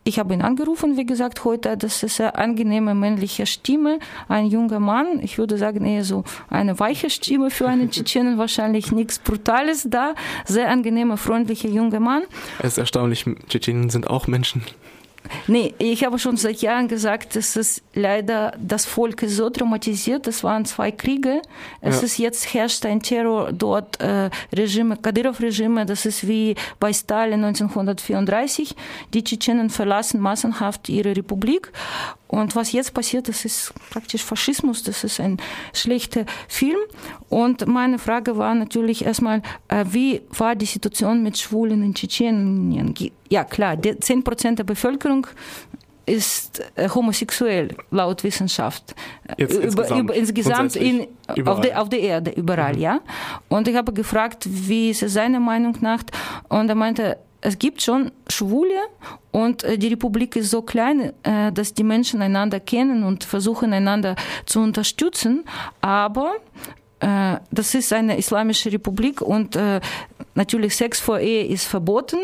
ich 0.05 0.17
habe 0.17 0.33
ihn 0.33 0.41
angerufen, 0.41 0.97
wie 0.97 1.05
gesagt, 1.05 1.43
heute. 1.45 1.77
Das 1.77 2.01
ist 2.01 2.19
eine 2.19 2.33
angenehme 2.33 2.95
männliche 2.95 3.45
Stimme, 3.45 3.99
ein 4.27 4.47
junger 4.47 4.79
Mann. 4.79 5.19
Ich 5.21 5.37
würde 5.37 5.57
sagen, 5.57 5.85
eher 5.85 6.03
so 6.03 6.23
eine 6.49 6.79
weiche 6.79 7.11
Stimme 7.11 7.51
für 7.51 7.67
einen 7.67 7.91
Tschetschenen, 7.91 8.39
wahrscheinlich 8.39 8.91
nichts 8.91 9.19
Brutales 9.19 9.87
da. 9.87 10.15
Sehr 10.45 10.69
angenehmer, 10.69 11.17
freundlicher 11.17 11.69
junger 11.69 11.99
Mann. 11.99 12.23
Es 12.57 12.69
ist 12.69 12.77
erstaunlich, 12.79 13.25
Tschetschenen 13.49 13.91
sind 13.91 14.09
auch 14.09 14.25
Menschen. 14.25 14.63
Nee, 15.47 15.73
ich 15.77 16.03
habe 16.03 16.17
schon 16.17 16.37
seit 16.37 16.61
Jahren 16.61 16.87
gesagt, 16.87 17.35
dass 17.35 17.55
es 17.55 17.81
leider 17.93 18.53
das 18.59 18.85
Volk 18.85 19.23
ist 19.23 19.35
so 19.35 19.49
traumatisiert. 19.49 20.27
Das 20.27 20.43
waren 20.43 20.65
zwei 20.65 20.91
Kriege. 20.91 21.41
Es 21.81 21.97
ja. 21.97 22.05
ist 22.05 22.17
jetzt 22.17 22.53
herrscht 22.53 22.85
ein 22.85 23.01
Terror 23.01 23.51
dort, 23.51 23.99
äh, 23.99 24.29
Regime, 24.55 24.97
Kadyrov-Regime. 24.97 25.85
Das 25.85 26.05
ist 26.05 26.27
wie 26.27 26.55
bei 26.79 26.93
Stalin 26.93 27.43
1934. 27.43 28.75
Die 29.13 29.23
Tschetschenen 29.23 29.69
verlassen 29.69 30.19
massenhaft 30.19 30.89
ihre 30.89 31.15
Republik 31.15 31.71
und 32.29 32.55
was 32.55 32.71
jetzt 32.73 32.93
passiert, 32.93 33.27
das 33.27 33.43
ist 33.43 33.73
praktisch 33.89 34.23
Faschismus, 34.23 34.83
das 34.83 35.03
ist 35.03 35.19
ein 35.19 35.37
schlechter 35.73 36.25
Film. 36.47 36.77
Und 37.27 37.65
meine 37.65 37.97
Frage 37.97 38.37
war 38.37 38.53
natürlich 38.53 39.03
erstmal, 39.03 39.41
äh, 39.67 39.83
wie 39.89 40.21
war 40.29 40.55
die 40.55 40.67
Situation 40.67 41.23
mit 41.23 41.39
Schwulen 41.39 41.81
in 41.81 41.95
Tschetschenien? 41.95 42.93
Ja 43.29 43.43
klar, 43.43 43.77
10 43.81 44.23
Prozent 44.23 44.59
der 44.59 44.63
Bevölkerung 44.63 45.27
ist 46.05 46.63
äh, 46.75 46.89
homosexuell 46.89 47.75
laut 47.91 48.23
Wissenschaft 48.23 48.95
Jetzt 49.37 49.55
über, 49.55 49.63
insgesamt, 49.63 50.01
über, 50.01 50.15
insgesamt 50.15 50.75
in, 50.75 51.07
auf, 51.45 51.61
der, 51.61 51.79
auf 51.79 51.89
der 51.89 51.99
Erde 51.99 52.31
überall, 52.31 52.73
mhm. 52.73 52.81
ja. 52.81 52.99
Und 53.47 53.67
ich 53.67 53.75
habe 53.75 53.93
gefragt, 53.93 54.47
wie 54.49 54.89
ist 54.89 55.03
es 55.03 55.13
seiner 55.13 55.39
Meinung 55.39 55.77
nach? 55.81 56.01
Und 56.47 56.67
er 56.69 56.75
meinte, 56.75 57.17
es 57.41 57.57
gibt 57.57 57.81
schon 57.81 58.11
Schwule 58.27 58.75
und 59.31 59.63
äh, 59.63 59.77
die 59.77 59.89
Republik 59.89 60.35
ist 60.35 60.49
so 60.49 60.61
klein, 60.61 61.13
äh, 61.23 61.51
dass 61.51 61.73
die 61.73 61.83
Menschen 61.83 62.21
einander 62.21 62.59
kennen 62.59 63.03
und 63.03 63.23
versuchen 63.23 63.71
einander 63.71 64.15
zu 64.45 64.59
unterstützen. 64.59 65.45
Aber 65.79 66.33
äh, 66.33 66.88
das 66.99 67.75
ist 67.75 67.93
eine 67.93 68.17
islamische 68.17 68.71
Republik 68.71 69.21
und 69.21 69.57
natürlich 70.35 70.75
Sex 70.75 70.99
vor 70.99 71.19
Ehe 71.19 71.45
ist 71.45 71.65
verboten 71.65 72.19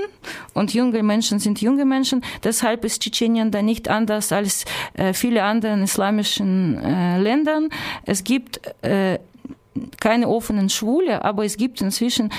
und 0.53 0.73
junge 0.73 1.01
Menschen 1.03 1.39
sind 1.39 1.61
junge 1.61 1.85
Menschen. 1.85 2.23
Deshalb 2.43 2.83
ist 2.85 3.01
Tschetschenien 3.01 3.51
da 3.51 3.61
nicht 3.61 3.87
anders 3.89 4.31
als 4.31 4.65
viele 5.13 5.43
andere 5.43 5.81
islamischen 5.81 6.79
Ländern. 7.21 7.69
Es 8.05 8.23
gibt 8.23 8.59
keine 9.99 10.27
offenen 10.27 10.69
Schwule, 10.69 11.23
aber 11.23 11.45
es 11.45 11.57
gibt 11.57 11.81
inzwischen 11.81 12.31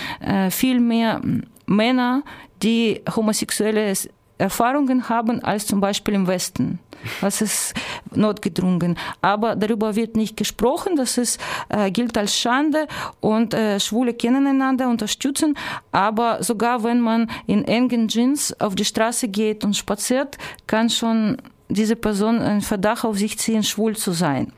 viel 0.50 0.80
mehr 0.80 1.20
Männer, 1.66 2.22
die 2.62 3.02
homosexuelle 3.14 3.92
Erfahrungen 4.38 5.08
haben 5.08 5.42
als 5.42 5.66
zum 5.66 5.80
Beispiel 5.80 6.14
im 6.14 6.26
Westen. 6.26 6.78
Das 7.20 7.40
ist 7.40 7.74
notgedrungen. 8.14 8.98
Aber 9.22 9.56
darüber 9.56 9.96
wird 9.96 10.16
nicht 10.16 10.36
gesprochen. 10.36 10.96
Das 10.96 11.18
ist, 11.18 11.40
äh, 11.68 11.90
gilt 11.90 12.16
als 12.18 12.36
Schande 12.36 12.86
und 13.20 13.54
äh, 13.54 13.80
Schwule 13.80 14.14
kennen 14.14 14.46
einander, 14.46 14.88
unterstützen. 14.88 15.56
Aber 15.92 16.42
sogar 16.42 16.82
wenn 16.84 17.00
man 17.00 17.30
in 17.46 17.64
engen 17.64 18.08
Jeans 18.08 18.58
auf 18.60 18.74
die 18.74 18.84
Straße 18.84 19.28
geht 19.28 19.64
und 19.64 19.76
spaziert, 19.76 20.36
kann 20.66 20.90
schon 20.90 21.38
diese 21.68 21.96
Person 21.96 22.38
einen 22.38 22.60
Verdacht 22.60 23.04
auf 23.04 23.18
sich 23.18 23.38
ziehen, 23.38 23.62
schwul 23.62 23.96
zu 23.96 24.12
sein. 24.12 24.52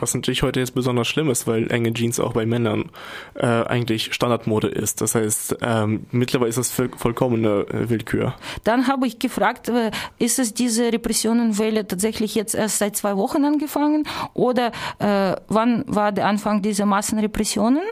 Was 0.00 0.14
natürlich 0.14 0.42
heute 0.42 0.60
jetzt 0.60 0.74
besonders 0.74 1.08
schlimm 1.08 1.30
ist, 1.30 1.46
weil 1.46 1.70
enge 1.70 1.92
Jeans 1.94 2.18
auch 2.18 2.32
bei 2.32 2.46
Männern 2.46 2.90
äh, 3.34 3.46
eigentlich 3.46 4.12
Standardmode 4.14 4.68
ist. 4.68 5.00
Das 5.00 5.14
heißt, 5.14 5.58
ähm, 5.62 6.06
mittlerweile 6.10 6.48
ist 6.48 6.58
das 6.58 6.70
vollkommene 6.70 7.66
äh, 7.68 7.88
Willkür. 7.88 8.34
Dann 8.64 8.88
habe 8.88 9.06
ich 9.06 9.18
gefragt, 9.18 9.68
äh, 9.68 9.90
ist 10.18 10.38
es 10.38 10.54
diese 10.54 10.92
Repressionenwelle 10.92 11.86
tatsächlich 11.86 12.34
jetzt 12.34 12.54
erst 12.54 12.78
seit 12.78 12.96
zwei 12.96 13.16
Wochen 13.16 13.44
angefangen 13.44 14.04
oder 14.34 14.72
äh, 14.98 15.36
wann 15.48 15.84
war 15.86 16.12
der 16.12 16.26
Anfang 16.26 16.62
dieser 16.62 16.86
Massenrepressionen? 16.86 17.82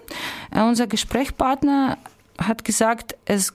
Äh, 0.50 0.62
unser 0.62 0.86
Gesprächspartner 0.86 1.98
hat 2.38 2.64
gesagt, 2.64 3.16
es 3.24 3.54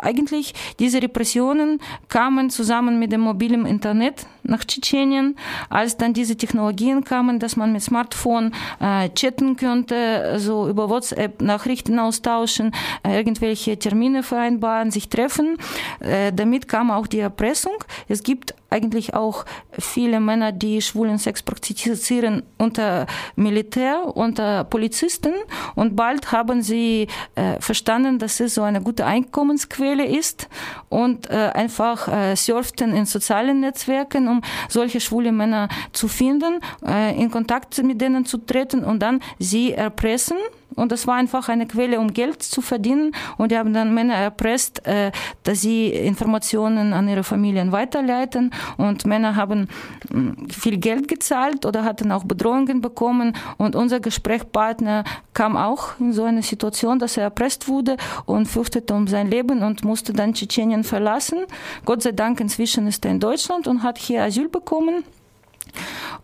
eigentlich 0.00 0.54
diese 0.78 1.02
Repressionen 1.02 1.80
kamen 2.08 2.50
zusammen 2.50 2.98
mit 2.98 3.12
dem 3.12 3.20
mobilen 3.20 3.66
Internet 3.66 4.26
nach 4.42 4.64
Tschetschenien, 4.64 5.36
als 5.68 5.96
dann 5.96 6.14
diese 6.14 6.36
Technologien 6.36 7.04
kamen, 7.04 7.38
dass 7.38 7.56
man 7.56 7.72
mit 7.72 7.82
Smartphone 7.82 8.52
äh, 8.80 9.08
chatten 9.10 9.56
könnte, 9.56 10.38
so 10.38 10.68
über 10.68 10.88
WhatsApp 10.88 11.40
Nachrichten 11.42 11.98
austauschen, 11.98 12.72
äh, 13.06 13.16
irgendwelche 13.16 13.78
Termine 13.78 14.22
vereinbaren, 14.22 14.90
sich 14.90 15.08
treffen. 15.08 15.56
Äh, 16.00 16.32
damit 16.32 16.68
kam 16.68 16.90
auch 16.90 17.06
die 17.06 17.20
Erpressung. 17.20 17.74
Es 18.08 18.22
gibt 18.22 18.54
eigentlich 18.70 19.14
auch 19.14 19.44
viele 19.72 20.20
Männer, 20.20 20.52
die 20.52 20.82
schwulen 20.82 21.18
Sex 21.18 21.42
praktizieren 21.42 22.42
unter 22.58 23.06
Militär, 23.34 24.14
unter 24.14 24.64
Polizisten. 24.64 25.32
Und 25.74 25.96
bald 25.96 26.32
haben 26.32 26.62
sie 26.62 27.06
äh, 27.34 27.60
verstanden, 27.60 28.18
dass 28.18 28.40
es 28.40 28.54
so 28.54 28.62
eine 28.62 28.82
gute 28.82 29.06
Einkommensquelle 29.06 30.04
ist 30.04 30.48
und 30.88 31.30
äh, 31.30 31.50
einfach 31.54 32.08
äh, 32.08 32.36
surften 32.36 32.94
in 32.94 33.06
sozialen 33.06 33.60
Netzwerken, 33.60 34.28
um 34.28 34.42
solche 34.68 35.00
schwule 35.00 35.32
Männer 35.32 35.68
zu 35.92 36.08
finden, 36.08 36.60
äh, 36.86 37.18
in 37.18 37.30
Kontakt 37.30 37.82
mit 37.82 38.00
denen 38.00 38.26
zu 38.26 38.38
treten 38.38 38.84
und 38.84 39.00
dann 39.00 39.20
sie 39.38 39.72
erpressen 39.72 40.36
und 40.78 40.92
das 40.92 41.06
war 41.06 41.16
einfach 41.16 41.48
eine 41.48 41.66
Quelle, 41.66 41.98
um 41.98 42.12
Geld 42.12 42.42
zu 42.42 42.62
verdienen. 42.62 43.12
Und 43.36 43.50
die 43.50 43.58
haben 43.58 43.74
dann 43.74 43.92
Männer 43.94 44.14
erpresst, 44.14 44.86
äh, 44.86 45.10
dass 45.42 45.60
sie 45.60 45.88
Informationen 45.88 46.92
an 46.92 47.08
ihre 47.08 47.24
Familien 47.24 47.72
weiterleiten. 47.72 48.52
Und 48.76 49.04
Männer 49.04 49.34
haben 49.34 49.68
mm, 50.10 50.48
viel 50.50 50.78
Geld 50.78 51.08
gezahlt 51.08 51.66
oder 51.66 51.82
hatten 51.84 52.12
auch 52.12 52.24
Bedrohungen 52.24 52.80
bekommen. 52.80 53.36
Und 53.56 53.74
unser 53.74 53.98
Gesprächspartner 53.98 55.02
kam 55.34 55.56
auch 55.56 55.98
in 55.98 56.12
so 56.12 56.22
eine 56.22 56.42
Situation, 56.42 57.00
dass 57.00 57.16
er 57.16 57.24
erpresst 57.24 57.66
wurde 57.66 57.96
und 58.24 58.46
fürchtete 58.46 58.94
um 58.94 59.08
sein 59.08 59.28
Leben 59.28 59.62
und 59.62 59.84
musste 59.84 60.12
dann 60.12 60.32
Tschetschenien 60.34 60.84
verlassen. 60.84 61.40
Gott 61.84 62.02
sei 62.02 62.12
Dank 62.12 62.40
inzwischen 62.40 62.86
ist 62.86 63.04
er 63.04 63.10
in 63.10 63.20
Deutschland 63.20 63.66
und 63.66 63.82
hat 63.82 63.98
hier 63.98 64.22
Asyl 64.22 64.48
bekommen. 64.48 65.02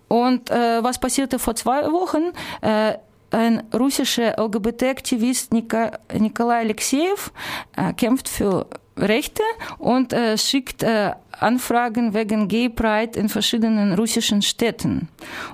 Und 0.08 0.50
äh, 0.50 0.82
was 0.82 0.98
passierte 1.00 1.38
vor 1.38 1.56
zwei 1.56 1.90
Wochen? 1.90 2.32
Äh, 2.60 2.98
ein 3.34 3.62
russischer 3.74 4.38
LGBT-Aktivist 4.38 5.52
Nikolai 5.52 6.60
Alexejew 6.60 7.30
äh, 7.76 7.92
kämpft 7.92 8.28
für 8.28 8.66
Rechte 8.96 9.42
und 9.78 10.12
äh, 10.12 10.38
schickt 10.38 10.82
äh, 10.82 11.12
Anfragen 11.40 12.14
wegen 12.14 12.48
Gay 12.48 12.68
Pride 12.68 13.18
in 13.18 13.28
verschiedenen 13.28 13.94
russischen 13.94 14.42
Städten. 14.42 15.08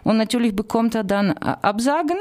Und 0.04 0.16
natürlich 0.16 0.54
bekommt 0.54 0.94
er 0.94 1.04
dann 1.04 1.30
äh, 1.30 1.56
Absagen. 1.62 2.18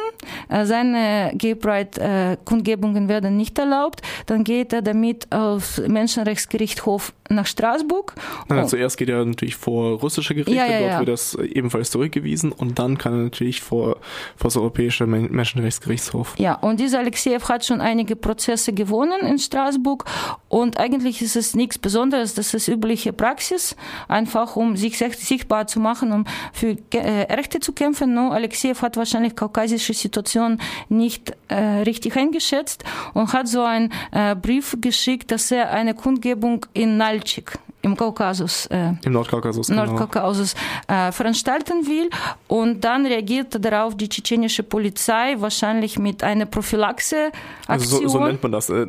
Äh, 0.49 0.65
seine 0.65 1.31
Gay 1.35 1.55
Pride 1.55 2.01
äh, 2.01 2.37
Kundgebungen 2.45 3.07
werden 3.07 3.37
nicht 3.37 3.57
erlaubt. 3.57 4.01
Dann 4.25 4.43
geht 4.43 4.73
er 4.73 4.81
damit 4.81 5.31
auf 5.31 5.81
Menschenrechtsgerichtshof 5.87 7.13
nach 7.29 7.45
Straßburg. 7.45 8.15
Na, 8.47 8.65
zuerst 8.65 8.97
geht 8.97 9.09
er 9.09 9.23
natürlich 9.23 9.55
vor 9.55 9.99
russische 9.99 10.33
Gerichte, 10.33 10.53
ja, 10.53 10.65
ja, 10.65 10.79
dort 10.79 10.91
ja. 10.91 10.99
wird 10.99 11.09
das 11.09 11.35
ebenfalls 11.35 11.91
zurückgewiesen 11.91 12.51
und 12.51 12.79
dann 12.79 12.97
kann 12.97 13.13
er 13.13 13.23
natürlich 13.23 13.61
vor, 13.61 13.97
vor 14.35 14.47
das 14.47 14.57
Europäische 14.57 15.05
Menschenrechtsgerichtshof. 15.05 16.35
Ja, 16.37 16.55
und 16.55 16.79
dieser 16.79 16.99
Alexejew 16.99 17.41
hat 17.47 17.65
schon 17.65 17.81
einige 17.81 18.15
Prozesse 18.15 18.73
gewonnen 18.73 19.21
in 19.21 19.37
Straßburg 19.37 20.05
und 20.47 20.79
eigentlich 20.79 21.21
ist 21.21 21.35
es 21.35 21.55
nichts 21.55 21.77
Besonderes, 21.77 22.33
das 22.33 22.53
ist 22.53 22.67
übliche 22.67 23.13
Praxis 23.13 23.48
ist, 23.51 23.75
einfach 24.07 24.55
um 24.55 24.77
sich 24.77 24.97
sichtbar 24.97 25.67
zu 25.67 25.79
machen, 25.79 26.11
um 26.11 26.25
für 26.53 26.77
äh, 26.93 27.33
Rechte 27.33 27.59
zu 27.59 27.73
kämpfen. 27.73 28.13
Nur 28.13 28.33
Alexejew 28.33 28.81
hat 28.81 28.97
wahrscheinlich 28.97 29.35
kaukasische 29.35 29.93
Situation 29.93 30.59
nicht 30.89 31.33
äh, 31.47 31.55
richtig 31.55 32.15
eingeschätzt 32.17 32.83
und 33.13 33.33
hat 33.33 33.47
so 33.47 33.63
einen 33.63 33.91
äh, 34.11 34.35
Brief 34.35 34.77
geschickt, 34.81 35.31
dass 35.31 35.51
er 35.51 35.71
eine 35.71 35.93
Kundgebung 35.93 36.65
in 36.73 36.97
Nalchik 36.97 37.59
im 37.81 37.95
Kaukasus, 37.95 38.65
äh, 38.67 38.93
im 39.03 39.13
Nordkaukasus, 39.13 39.67
genau. 39.67 39.85
Nordkaukasus 39.85 40.53
äh, 40.87 41.11
veranstalten 41.11 41.87
will. 41.87 42.09
Und 42.47 42.83
dann 42.83 43.05
reagierte 43.05 43.59
darauf 43.59 43.95
die 43.95 44.09
tschetschenische 44.09 44.63
Polizei 44.63 45.35
wahrscheinlich 45.39 45.97
mit 45.97 46.23
einer 46.23 46.45
Prophylaxe-Aktion. 46.45 47.31
Also 47.67 47.97
so, 47.97 48.07
so, 48.07 48.19
nennt 48.19 48.43
man 48.43 48.51
das. 48.51 48.69
Äh, 48.69 48.87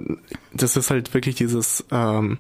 das 0.53 0.77
ist 0.77 0.91
halt 0.91 1.15
wirklich 1.15 1.37
dieses 1.37 1.85
ähm, 1.93 2.39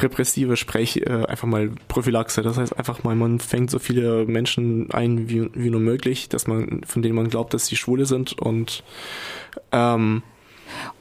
repressive 0.00 0.56
Sprech, 0.56 0.96
äh, 0.96 1.26
einfach 1.26 1.46
mal 1.46 1.70
Prophylaxe. 1.88 2.40
Das 2.40 2.56
heißt 2.56 2.78
einfach 2.78 3.04
mal, 3.04 3.14
man 3.14 3.38
fängt 3.38 3.70
so 3.70 3.78
viele 3.78 4.24
Menschen 4.24 4.90
ein 4.92 5.28
wie, 5.28 5.50
wie 5.54 5.68
nur 5.68 5.80
möglich, 5.80 6.30
dass 6.30 6.46
man, 6.46 6.82
von 6.86 7.02
denen 7.02 7.14
man 7.14 7.28
glaubt, 7.28 7.52
dass 7.52 7.66
sie 7.66 7.76
Schwule 7.76 8.06
sind 8.06 8.38
und 8.38 8.82
ähm, 9.72 10.22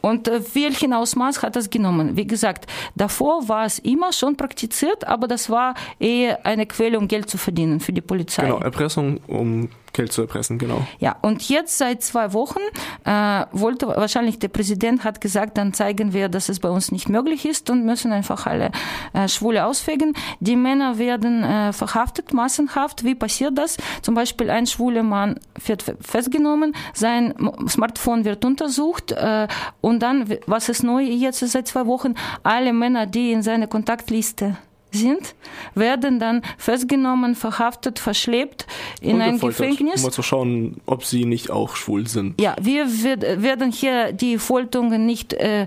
und 0.01 0.27
äh, 0.27 0.41
welchen 0.53 0.93
Ausmaß 0.93 1.43
hat 1.43 1.55
das 1.55 1.69
genommen? 1.69 2.17
Wie 2.17 2.27
gesagt, 2.27 2.67
davor 2.95 3.47
war 3.47 3.65
es 3.65 3.79
immer 3.79 4.13
schon 4.13 4.37
praktiziert, 4.37 5.07
aber 5.07 5.27
das 5.27 5.49
war 5.49 5.75
eher 5.99 6.45
eine 6.45 6.65
Quelle, 6.65 6.97
um 6.97 7.07
Geld 7.07 7.29
zu 7.29 7.37
verdienen 7.37 7.79
für 7.79 7.93
die 7.93 8.01
Polizei. 8.01 8.43
Genau, 8.43 8.59
Erpressung, 8.59 9.19
um 9.27 9.69
Geld 9.93 10.13
zu 10.13 10.21
erpressen, 10.21 10.57
genau. 10.57 10.85
Ja, 10.99 11.17
und 11.21 11.47
jetzt 11.49 11.77
seit 11.77 12.01
zwei 12.01 12.33
Wochen 12.33 12.59
äh, 13.03 13.45
wollte 13.51 13.87
wahrscheinlich 13.87 14.39
der 14.39 14.47
Präsident 14.47 15.03
hat 15.03 15.19
gesagt, 15.21 15.57
dann 15.57 15.73
zeigen 15.73 16.13
wir, 16.13 16.29
dass 16.29 16.49
es 16.49 16.59
bei 16.59 16.69
uns 16.69 16.91
nicht 16.91 17.09
möglich 17.09 17.45
ist 17.45 17.69
und 17.69 17.85
müssen 17.85 18.11
einfach 18.11 18.45
alle 18.45 18.71
äh, 19.13 19.27
Schwule 19.27 19.65
ausfegen. 19.65 20.13
Die 20.39 20.55
Männer 20.55 20.97
werden 20.97 21.43
äh, 21.43 21.73
verhaftet, 21.73 22.33
massenhaft. 22.33 23.03
Wie 23.03 23.15
passiert 23.15 23.57
das? 23.57 23.77
Zum 24.01 24.15
Beispiel 24.15 24.49
ein 24.49 24.65
schwuler 24.65 25.03
Mann 25.03 25.39
wird 25.65 25.83
festgenommen, 26.01 26.73
sein 26.93 27.33
Smartphone 27.67 28.25
wird 28.25 28.45
untersucht 28.45 29.11
äh, 29.11 29.47
und 29.81 29.99
dann, 29.99 30.29
was 30.45 30.69
ist 30.69 30.83
neu 30.83 31.01
jetzt 31.01 31.39
seit 31.39 31.67
zwei 31.67 31.85
Wochen, 31.85 32.15
alle 32.43 32.73
Männer, 32.73 33.05
die 33.05 33.31
in 33.31 33.43
seiner 33.43 33.67
Kontaktliste 33.67 34.57
sind, 34.91 35.35
werden 35.73 36.19
dann 36.19 36.41
festgenommen, 36.57 37.35
verhaftet, 37.35 37.99
verschleppt 37.99 38.67
in 39.01 39.21
ein 39.21 39.39
Gefängnis. 39.39 39.97
Um 39.97 40.03
mal 40.03 40.11
zu 40.11 40.21
schauen, 40.21 40.77
ob 40.85 41.03
sie 41.03 41.25
nicht 41.25 41.49
auch 41.49 41.75
schwul 41.75 42.07
sind. 42.07 42.39
Ja, 42.39 42.55
wir 42.61 42.85
werden 43.41 43.71
hier 43.71 44.13
die 44.13 44.37
Folterungen 44.37 45.05
nicht 45.05 45.33
äh, 45.33 45.65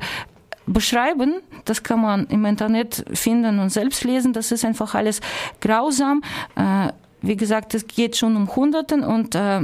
beschreiben. 0.66 1.34
Das 1.64 1.82
kann 1.82 2.00
man 2.00 2.26
im 2.26 2.44
Internet 2.44 3.04
finden 3.12 3.58
und 3.58 3.70
selbst 3.70 4.04
lesen. 4.04 4.32
Das 4.32 4.52
ist 4.52 4.64
einfach 4.64 4.94
alles 4.94 5.20
grausam. 5.60 6.22
Äh, 6.54 6.88
wie 7.22 7.36
gesagt, 7.36 7.74
es 7.74 7.86
geht 7.86 8.16
schon 8.16 8.36
um 8.36 8.54
Hunderten 8.54 9.02
und 9.02 9.34
äh, 9.34 9.60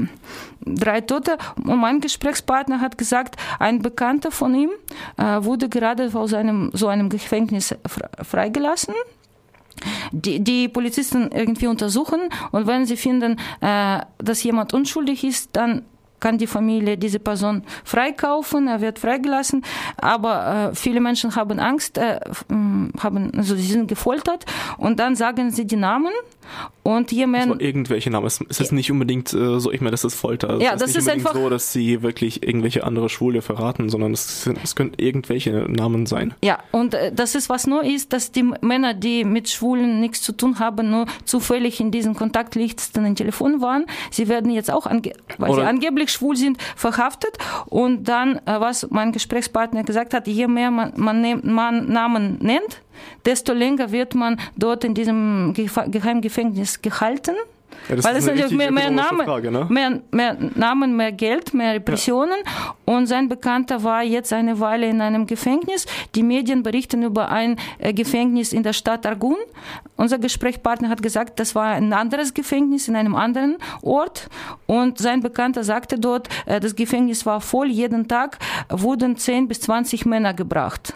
drei 0.65 1.01
Tote. 1.03 1.37
Und 1.57 1.79
mein 1.79 2.01
Gesprächspartner 2.01 2.81
hat 2.81 2.99
gesagt, 2.99 3.37
ein 3.59 3.83
Bekannter 3.83 4.31
von 4.31 4.55
ihm 4.55 4.71
äh, 5.17 5.45
wurde 5.45 5.69
gerade 5.69 6.11
aus 6.13 6.35
einem 6.35 6.71
so 6.73 6.89
einem 6.89 7.09
Gefängnis 7.09 7.75
freigelassen 8.23 8.95
die, 10.13 10.41
die 10.41 10.69
Polizisten 10.69 11.31
irgendwie 11.33 11.67
untersuchen 11.67 12.21
und 12.53 12.67
wenn 12.67 12.87
sie 12.87 12.97
finden, 12.97 13.39
äh, 13.61 14.01
dass 14.19 14.43
jemand 14.43 14.75
unschuldig 14.75 15.25
ist, 15.25 15.51
dann 15.53 15.83
kann 16.21 16.39
die 16.39 16.47
Familie 16.47 16.99
diese 16.99 17.19
Person 17.19 17.63
freikaufen, 17.85 18.69
er 18.69 18.81
wird 18.81 18.99
freigelassen, 18.99 19.65
aber 19.97 20.71
äh, 20.71 20.75
viele 20.75 21.01
Menschen 21.01 21.35
haben 21.35 21.59
Angst, 21.59 21.99
äh, 21.99 22.21
haben, 22.99 23.33
also 23.37 23.57
sie 23.57 23.67
sind 23.67 23.89
gefoltert 23.89 24.45
und 24.77 25.01
dann 25.01 25.17
sagen 25.17 25.51
sie 25.51 25.67
die 25.67 25.77
Namen 25.77 26.13
und 26.83 27.13
je 27.13 27.27
mehr. 27.27 27.43
Also 27.43 27.61
irgendwelche 27.61 28.11
Namen. 28.11 28.27
Es 28.27 28.41
ist 28.41 28.73
nicht 28.73 28.91
unbedingt 28.91 29.33
äh, 29.33 29.61
so, 29.61 29.71
ich 29.71 29.81
meine, 29.81 29.93
das 29.93 30.05
ist 30.05 30.15
Folter. 30.15 30.57
Es 30.57 30.63
ja, 30.63 30.73
ist 30.73 30.83
das 30.83 30.89
nicht 30.89 30.99
ist 30.99 31.09
einfach 31.09 31.35
so, 31.35 31.49
dass 31.49 31.73
sie 31.73 32.03
wirklich 32.03 32.43
irgendwelche 32.43 32.85
andere 32.85 33.09
Schwule 33.09 33.43
verraten, 33.43 33.89
sondern 33.89 34.13
es, 34.13 34.49
es 34.63 34.75
können 34.75 34.93
irgendwelche 34.97 35.67
Namen 35.69 36.07
sein. 36.07 36.35
Ja, 36.43 36.59
und 36.73 36.95
äh, 36.95 37.13
das 37.13 37.35
ist 37.35 37.49
was 37.49 37.67
nur 37.67 37.85
ist, 37.85 38.13
dass 38.13 38.33
die 38.33 38.43
Männer, 38.61 38.95
die 38.95 39.25
mit 39.25 39.49
Schwulen 39.49 40.01
nichts 40.01 40.23
zu 40.23 40.33
tun 40.33 40.59
haben, 40.59 40.91
nur 40.91 41.07
zufällig 41.25 41.81
in 41.81 41.91
diesen 41.91 42.15
Kontaktlisten 42.15 43.05
im 43.05 43.15
Telefon 43.15 43.61
waren. 43.61 43.87
Sie 44.11 44.29
werden 44.29 44.51
jetzt 44.51 44.71
auch, 44.71 44.87
weil 44.87 45.51
Oder 45.51 45.63
sie 45.63 45.69
angeblich 45.69 46.11
schwul 46.11 46.37
sind, 46.37 46.59
verhaftet. 46.77 47.37
Und 47.67 48.09
dann, 48.09 48.37
äh, 48.47 48.61
was 48.61 48.89
mein 48.91 49.13
Gesprächspartner 49.13 49.85
gesagt 49.85 50.15
hat, 50.15 50.27
je 50.27 50.47
mehr 50.47 50.71
man, 50.71 50.93
man, 50.97 51.41
man 51.45 51.89
Namen 51.93 52.39
nennt, 52.41 52.83
desto 53.25 53.53
länger 53.53 53.93
wird 53.93 54.15
man 54.15 54.39
dort 54.57 54.85
in 54.85 54.95
diesem 54.95 55.55
Geheimgefängnis 55.55 56.83
gehalten. 56.83 57.37
Ja, 57.89 58.05
Weil 58.05 58.17
es 58.17 58.27
natürlich 58.27 58.53
mehr, 58.53 58.71
mehr, 58.71 58.91
Namen, 58.91 59.25
Frage, 59.25 59.51
ne? 59.51 59.67
mehr, 59.69 60.01
mehr 60.11 60.37
Namen, 60.55 60.97
mehr 60.97 61.13
Geld, 61.13 61.55
mehr 61.55 61.75
Repressionen. 61.75 62.39
Ja. 62.45 62.75
Und 62.85 63.07
sein 63.07 63.29
Bekannter 63.29 63.83
war 63.83 64.03
jetzt 64.03 64.33
eine 64.33 64.61
Weile 64.61 64.89
in 64.89 65.01
einem 65.01 65.27
Gefängnis. 65.27 65.87
Die 66.15 66.23
Medien 66.23 66.63
berichten 66.63 67.03
über 67.03 67.31
ein 67.31 67.57
äh, 67.79 67.93
Gefängnis 67.93 68.53
in 68.53 68.63
der 68.63 68.73
Stadt 68.73 69.07
Argun. 69.07 69.37
Unser 69.97 70.19
Gesprächspartner 70.19 70.89
hat 70.89 71.03
gesagt, 71.03 71.41
das 71.41 71.55
war 71.55 71.73
ein 71.73 71.93
anderes 71.93 72.35
Gefängnis 72.35 72.89
in 72.89 72.97
einem 72.97 73.17
anderen 73.17 73.57
Ort. 73.83 74.29
Und 74.67 74.99
sein 74.99 75.21
Bekannter 75.21 75.65
sagte 75.65 75.99
dort, 75.99 76.29
äh, 76.47 76.61
das 76.61 76.77
Gefängnis 76.77 77.27
war 77.27 77.41
voll. 77.41 77.71
Jeden 77.71 78.09
Tag 78.09 78.39
wurden 78.69 79.17
10 79.17 79.49
bis 79.49 79.61
20 79.63 80.07
Männer 80.07 80.35
gebracht 80.35 80.95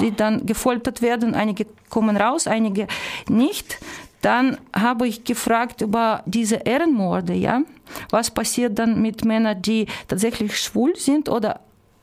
die 0.00 0.14
dann 0.14 0.46
gefoltert 0.46 1.02
werden. 1.02 1.34
Einige 1.34 1.66
kommen 1.88 2.16
raus, 2.16 2.46
einige 2.46 2.86
nicht. 3.28 3.78
Dann 4.22 4.58
habe 4.74 5.08
ich 5.08 5.24
gefragt 5.24 5.80
über 5.80 6.22
diese 6.26 6.56
Ehrenmorde, 6.56 7.32
ja. 7.32 7.62
Was 8.10 8.30
passiert 8.30 8.78
dann 8.78 9.00
mit 9.00 9.24
Männern, 9.24 9.60
die 9.62 9.86
tatsächlich 10.08 10.58
schwul 10.58 10.94
sind 10.96 11.28
oder 11.28 11.60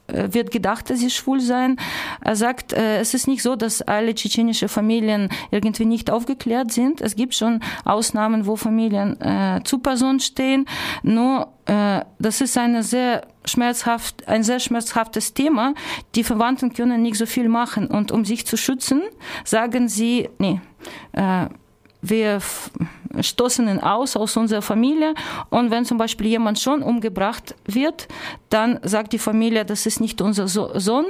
wird 0.07 0.51
gedacht, 0.51 0.89
dass 0.89 0.99
sie 0.99 1.09
schwul 1.09 1.39
seien. 1.39 1.79
Er 2.21 2.35
sagt, 2.35 2.73
äh, 2.73 2.99
es 2.99 3.13
ist 3.13 3.27
nicht 3.27 3.43
so, 3.43 3.55
dass 3.55 3.81
alle 3.81 4.15
tschetschenische 4.15 4.67
Familien 4.67 5.29
irgendwie 5.51 5.85
nicht 5.85 6.09
aufgeklärt 6.09 6.71
sind. 6.71 7.01
Es 7.01 7.15
gibt 7.15 7.35
schon 7.35 7.61
Ausnahmen, 7.85 8.45
wo 8.45 8.55
Familien 8.55 9.19
äh, 9.21 9.61
zu 9.63 9.79
Personen 9.79 10.19
stehen. 10.19 10.65
Nur 11.03 11.49
äh, 11.65 12.01
das 12.19 12.41
ist 12.41 12.57
eine 12.57 12.83
sehr 12.83 13.27
schmerzhaft, 13.45 14.27
ein 14.27 14.43
sehr 14.43 14.59
schmerzhaftes 14.59 15.33
Thema. 15.33 15.73
Die 16.15 16.23
Verwandten 16.23 16.73
können 16.73 17.01
nicht 17.01 17.17
so 17.17 17.25
viel 17.25 17.49
machen. 17.49 17.87
Und 17.87 18.11
um 18.11 18.25
sich 18.25 18.45
zu 18.45 18.57
schützen, 18.57 19.01
sagen 19.43 19.89
sie, 19.89 20.29
nee, 20.39 20.61
äh, 21.13 21.47
wir 22.01 22.39
stoßen 23.19 23.67
ihn 23.67 23.79
aus 23.79 24.15
aus 24.15 24.37
unserer 24.37 24.61
Familie. 24.61 25.13
Und 25.49 25.71
wenn 25.71 25.85
zum 25.85 25.97
Beispiel 25.97 26.27
jemand 26.27 26.59
schon 26.59 26.83
umgebracht 26.83 27.55
wird, 27.65 28.07
dann 28.49 28.79
sagt 28.83 29.13
die 29.13 29.19
Familie, 29.19 29.65
das 29.65 29.85
ist 29.85 29.99
nicht 29.99 30.21
unser 30.21 30.47
Sohn, 30.47 31.05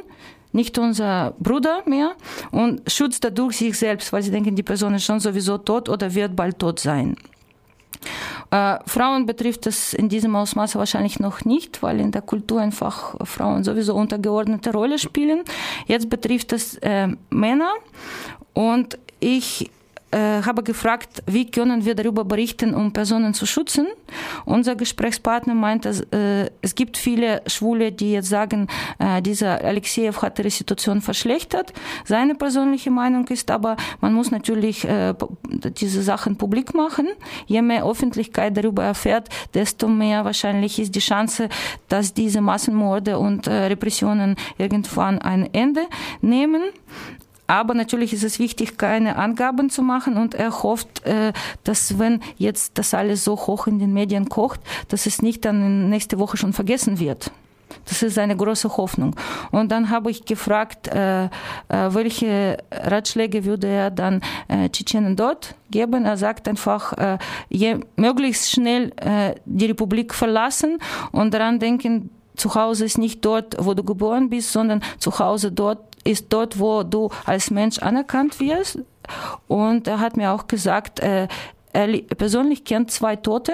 nicht 0.51 0.77
unser 0.77 1.33
Bruder 1.39 1.83
mehr 1.85 2.11
und 2.51 2.89
schützt 2.89 3.23
dadurch 3.23 3.57
sich 3.57 3.77
selbst, 3.77 4.11
weil 4.13 4.23
sie 4.23 4.31
denken, 4.31 4.55
die 4.55 4.63
Person 4.63 4.95
ist 4.95 5.05
schon 5.05 5.19
sowieso 5.19 5.57
tot 5.57 5.89
oder 5.89 6.13
wird 6.13 6.35
bald 6.35 6.57
tot 6.59 6.79
sein. 6.79 7.15
Äh, 8.49 8.77
Frauen 8.85 9.25
betrifft 9.25 9.65
das 9.65 9.93
in 9.93 10.07
diesem 10.07 10.35
Ausmaß 10.35 10.75
wahrscheinlich 10.75 11.19
noch 11.19 11.43
nicht, 11.43 11.83
weil 11.83 11.99
in 11.99 12.11
der 12.11 12.21
Kultur 12.21 12.61
einfach 12.61 13.15
Frauen 13.25 13.63
sowieso 13.63 13.95
untergeordnete 13.95 14.71
Rolle 14.71 14.99
spielen. 14.99 15.43
Jetzt 15.85 16.09
betrifft 16.09 16.53
das 16.53 16.75
äh, 16.75 17.09
Männer 17.29 17.71
und 18.53 18.97
ich 19.19 19.69
äh, 20.11 20.41
habe 20.43 20.63
gefragt, 20.63 21.21
wie 21.25 21.49
können 21.51 21.83
wir 21.83 21.95
darüber 21.95 22.23
berichten, 22.23 22.73
um 22.73 22.93
Personen 22.93 23.33
zu 23.33 23.45
schützen. 23.45 23.87
Unser 24.45 24.75
Gesprächspartner 24.75 25.53
meint, 25.53 25.85
äh, 25.85 26.49
es 26.61 26.75
gibt 26.75 26.97
viele 26.97 27.41
Schwule, 27.47 27.91
die 27.91 28.13
jetzt 28.13 28.29
sagen, 28.29 28.67
äh, 28.99 29.21
dieser 29.21 29.63
Alexejew 29.63 30.13
hat 30.21 30.39
ihre 30.39 30.49
Situation 30.49 31.01
verschlechtert. 31.01 31.73
Seine 32.05 32.35
persönliche 32.35 32.89
Meinung 32.89 33.27
ist 33.27 33.51
aber, 33.51 33.75
man 33.99 34.13
muss 34.13 34.31
natürlich 34.31 34.85
äh, 34.85 35.13
diese 35.77 36.01
Sachen 36.01 36.37
publik 36.37 36.73
machen. 36.73 37.07
Je 37.45 37.61
mehr 37.61 37.85
Öffentlichkeit 37.85 38.55
darüber 38.55 38.83
erfährt, 38.83 39.27
desto 39.53 39.89
mehr 39.89 40.23
wahrscheinlich 40.23 40.79
ist 40.79 40.95
die 40.95 40.99
Chance, 40.99 41.49
dass 41.89 42.13
diese 42.13 42.39
Massenmorde 42.39 43.19
und 43.19 43.47
Repressionen 43.47 44.35
irgendwann 44.57 45.19
ein 45.19 45.53
Ende 45.53 45.81
nehmen. 46.21 46.61
Aber 47.47 47.73
natürlich 47.73 48.13
ist 48.13 48.23
es 48.23 48.39
wichtig, 48.39 48.77
keine 48.77 49.15
Angaben 49.15 49.69
zu 49.69 49.81
machen 49.81 50.17
und 50.17 50.35
er 50.35 50.63
hofft, 50.63 51.05
äh, 51.05 51.31
dass 51.63 51.97
wenn 51.97 52.21
jetzt 52.37 52.77
das 52.77 52.93
alles 52.93 53.23
so 53.23 53.35
hoch 53.35 53.67
in 53.67 53.79
den 53.79 53.93
Medien 53.93 54.27
kocht, 54.27 54.59
dass 54.89 55.05
es 55.05 55.21
nicht 55.21 55.45
dann 55.45 55.89
nächste 55.89 56.19
Woche 56.19 56.35
schon 56.35 56.51
vergessen 56.51 56.99
wird. 56.99 57.31
Das 57.85 58.01
ist 58.01 58.17
eine 58.17 58.35
große 58.35 58.75
Hoffnung. 58.77 59.15
Und 59.51 59.71
dann 59.71 59.89
habe 59.89 60.11
ich 60.11 60.25
gefragt, 60.25 60.87
äh, 60.87 61.25
äh, 61.25 61.29
welche 61.69 62.57
Ratschläge 62.71 63.45
würde 63.45 63.67
er 63.67 63.91
dann 63.91 64.21
Tschetschenen 64.71 65.15
dort 65.15 65.55
geben. 65.69 66.05
Er 66.05 66.15
sagt 66.15 66.47
einfach, 66.47 66.93
möglichst 67.97 68.49
schnell 68.49 68.93
die 69.45 69.65
Republik 69.65 70.13
verlassen 70.13 70.79
und 71.11 71.33
daran 71.33 71.59
denken, 71.59 72.09
zu 72.37 72.55
Hause 72.55 72.85
ist 72.85 72.97
nicht 72.97 73.25
dort, 73.25 73.57
wo 73.59 73.73
du 73.73 73.83
geboren 73.83 74.29
bist, 74.29 74.53
sondern 74.53 74.81
zu 74.99 75.19
Hause 75.19 75.51
dort 75.51 75.79
ist 76.07 76.27
dort, 76.29 76.59
wo 76.59 76.83
du 76.83 77.09
als 77.25 77.51
Mensch 77.51 77.79
anerkannt 77.79 78.39
wirst. 78.39 78.79
Und 79.47 79.87
er 79.87 79.99
hat 79.99 80.17
mir 80.17 80.31
auch 80.31 80.47
gesagt, 80.47 80.99
äh, 80.99 81.27
er 81.73 82.01
persönlich 82.17 82.63
kennt 82.65 82.91
zwei 82.91 83.15
Tote, 83.15 83.53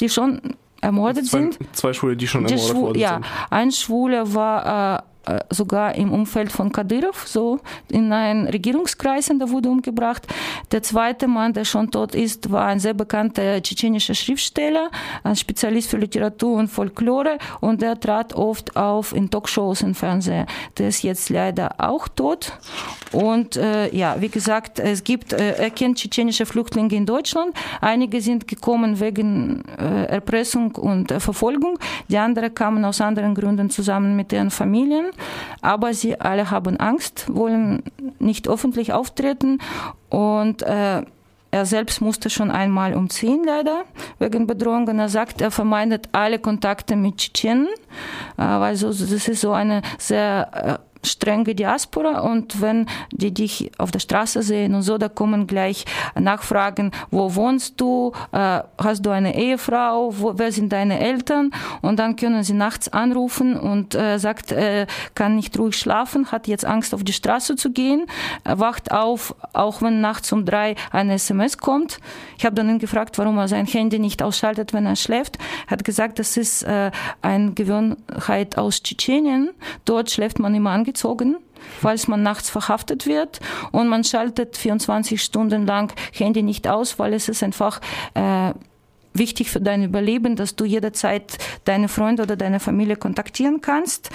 die 0.00 0.08
schon 0.08 0.56
ermordet 0.80 1.26
zwei, 1.26 1.38
sind. 1.38 1.58
Zwei 1.72 1.92
Schwule, 1.92 2.16
die 2.16 2.26
schon 2.26 2.44
ermordet 2.44 2.74
worden 2.74 2.98
ja, 2.98 3.14
sind. 3.14 3.24
Ja, 3.24 3.46
ein 3.50 3.72
Schwuler 3.72 4.34
war 4.34 4.96
äh, 4.98 5.02
sogar 5.50 5.94
im 5.94 6.12
Umfeld 6.12 6.52
von 6.52 6.72
Kadyrov, 6.72 7.26
so 7.26 7.60
in 7.88 8.12
einem 8.12 8.46
Regierungskreis, 8.46 9.26
der 9.26 9.50
wurde 9.50 9.68
umgebracht. 9.68 10.26
Der 10.72 10.82
zweite 10.82 11.26
Mann, 11.26 11.52
der 11.52 11.64
schon 11.64 11.90
tot 11.90 12.14
ist, 12.14 12.50
war 12.50 12.66
ein 12.66 12.80
sehr 12.80 12.94
bekannter 12.94 13.62
tschetschenischer 13.62 14.14
Schriftsteller, 14.14 14.90
ein 15.24 15.36
Spezialist 15.36 15.90
für 15.90 15.96
Literatur 15.96 16.58
und 16.58 16.68
Folklore 16.68 17.38
und 17.60 17.82
der 17.82 17.98
trat 17.98 18.34
oft 18.34 18.76
auf 18.76 19.14
in 19.14 19.30
Talkshows 19.30 19.82
im 19.82 19.94
Fernsehen. 19.94 20.46
Der 20.78 20.88
ist 20.88 21.02
jetzt 21.02 21.30
leider 21.30 21.74
auch 21.78 22.08
tot. 22.08 22.52
Und 23.12 23.56
äh, 23.56 23.94
ja, 23.94 24.16
wie 24.20 24.28
gesagt, 24.28 24.78
es 24.78 25.04
gibt, 25.04 25.32
äh, 25.32 25.54
er 25.54 25.70
kennt 25.70 25.98
tschetschenische 25.98 26.46
Flüchtlinge 26.46 26.94
in 26.94 27.06
Deutschland. 27.06 27.54
Einige 27.80 28.20
sind 28.20 28.48
gekommen 28.48 29.00
wegen 29.00 29.62
äh, 29.78 30.04
Erpressung 30.06 30.74
und 30.74 31.10
äh, 31.10 31.20
Verfolgung. 31.20 31.78
Die 32.08 32.18
anderen 32.18 32.54
kamen 32.54 32.84
aus 32.84 33.00
anderen 33.00 33.34
Gründen 33.34 33.70
zusammen 33.70 34.16
mit 34.16 34.32
ihren 34.32 34.50
Familien 34.50 35.06
aber 35.62 35.94
sie 35.94 36.20
alle 36.20 36.50
haben 36.50 36.78
Angst, 36.78 37.26
wollen 37.28 37.82
nicht 38.18 38.48
öffentlich 38.48 38.92
auftreten 38.92 39.58
und 40.08 40.62
äh, 40.62 41.02
er 41.52 41.64
selbst 41.64 42.00
musste 42.00 42.28
schon 42.28 42.50
einmal 42.50 42.94
umziehen, 42.94 43.42
leider, 43.44 43.84
wegen 44.18 44.46
Bedrohungen. 44.46 44.98
Er 44.98 45.08
sagt, 45.08 45.40
er 45.40 45.50
vermeidet 45.50 46.08
alle 46.12 46.38
Kontakte 46.38 46.96
mit 46.96 47.16
Tschetschenen, 47.18 47.68
äh, 48.36 48.42
weil 48.42 48.76
so, 48.76 48.88
das 48.88 49.00
ist 49.00 49.40
so 49.40 49.52
eine 49.52 49.82
sehr 49.98 50.80
äh, 50.80 50.95
strenge 51.06 51.54
Diaspora 51.54 52.20
und 52.20 52.60
wenn 52.60 52.86
die 53.12 53.32
dich 53.32 53.70
auf 53.78 53.90
der 53.90 54.00
Straße 54.00 54.42
sehen 54.42 54.74
und 54.74 54.82
so, 54.82 54.98
da 54.98 55.08
kommen 55.08 55.46
gleich 55.46 55.84
Nachfragen, 56.18 56.90
wo 57.10 57.34
wohnst 57.34 57.80
du, 57.80 58.12
äh, 58.32 58.60
hast 58.78 59.04
du 59.04 59.10
eine 59.10 59.36
Ehefrau, 59.36 60.10
wo, 60.18 60.34
wer 60.36 60.52
sind 60.52 60.72
deine 60.72 61.00
Eltern 61.00 61.50
und 61.82 61.98
dann 61.98 62.16
können 62.16 62.42
sie 62.42 62.54
nachts 62.54 62.88
anrufen 62.88 63.58
und 63.58 63.94
äh, 63.94 64.18
sagt, 64.18 64.52
äh, 64.52 64.86
kann 65.14 65.36
nicht 65.36 65.58
ruhig 65.58 65.76
schlafen, 65.76 66.32
hat 66.32 66.48
jetzt 66.48 66.64
Angst 66.64 66.94
auf 66.94 67.04
die 67.04 67.12
Straße 67.12 67.56
zu 67.56 67.70
gehen, 67.70 68.06
wacht 68.44 68.90
auf, 68.92 69.34
auch 69.52 69.82
wenn 69.82 70.00
nachts 70.00 70.32
um 70.32 70.44
drei 70.44 70.74
eine 70.90 71.14
SMS 71.14 71.58
kommt. 71.58 72.00
Ich 72.38 72.44
habe 72.44 72.54
dann 72.54 72.68
ihn 72.68 72.78
gefragt, 72.78 73.18
warum 73.18 73.38
er 73.38 73.48
sein 73.48 73.66
Handy 73.66 73.98
nicht 73.98 74.22
ausschaltet, 74.22 74.72
wenn 74.72 74.86
er 74.86 74.96
schläft. 74.96 75.38
Er 75.66 75.72
hat 75.72 75.84
gesagt, 75.84 76.18
das 76.18 76.36
ist 76.36 76.62
äh, 76.62 76.90
eine 77.22 77.52
Gewohnheit 77.52 78.58
aus 78.58 78.82
Tschetschenien. 78.82 79.50
Dort 79.84 80.10
schläft 80.10 80.38
man 80.38 80.54
immer 80.54 80.70
angezogen 80.70 80.95
gezogen, 80.96 81.36
falls 81.80 82.08
man 82.08 82.22
nachts 82.22 82.48
verhaftet 82.50 83.06
wird. 83.06 83.40
Und 83.70 83.88
man 83.88 84.02
schaltet 84.02 84.56
24 84.56 85.22
Stunden 85.22 85.66
lang 85.66 85.92
Handy 86.12 86.42
nicht 86.42 86.66
aus, 86.66 86.98
weil 86.98 87.12
es 87.12 87.28
ist 87.28 87.42
einfach 87.42 87.80
äh, 88.14 88.52
wichtig 89.12 89.50
für 89.50 89.60
dein 89.60 89.84
Überleben, 89.84 90.36
dass 90.36 90.56
du 90.56 90.64
jederzeit 90.64 91.38
deine 91.64 91.88
Freunde 91.88 92.22
oder 92.22 92.36
deine 92.36 92.60
Familie 92.60 92.96
kontaktieren 92.96 93.60
kannst. 93.60 94.10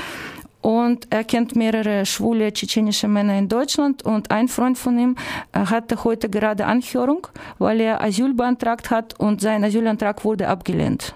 Und 0.62 1.08
er 1.10 1.24
kennt 1.24 1.56
mehrere 1.56 2.06
schwule 2.06 2.54
tschetschenische 2.54 3.08
Männer 3.08 3.38
in 3.38 3.48
Deutschland. 3.48 4.04
Und 4.04 4.30
ein 4.30 4.48
Freund 4.48 4.78
von 4.78 4.98
ihm 5.00 5.16
äh, 5.54 5.60
hatte 5.60 6.04
heute 6.04 6.30
gerade 6.30 6.66
Anhörung, 6.66 7.28
weil 7.58 7.80
er 7.80 8.02
Asyl 8.02 8.34
beantragt 8.34 8.90
hat 8.90 9.20
und 9.20 9.42
sein 9.42 9.64
Asylantrag 9.64 10.24
wurde 10.24 10.48
abgelehnt 10.48 11.16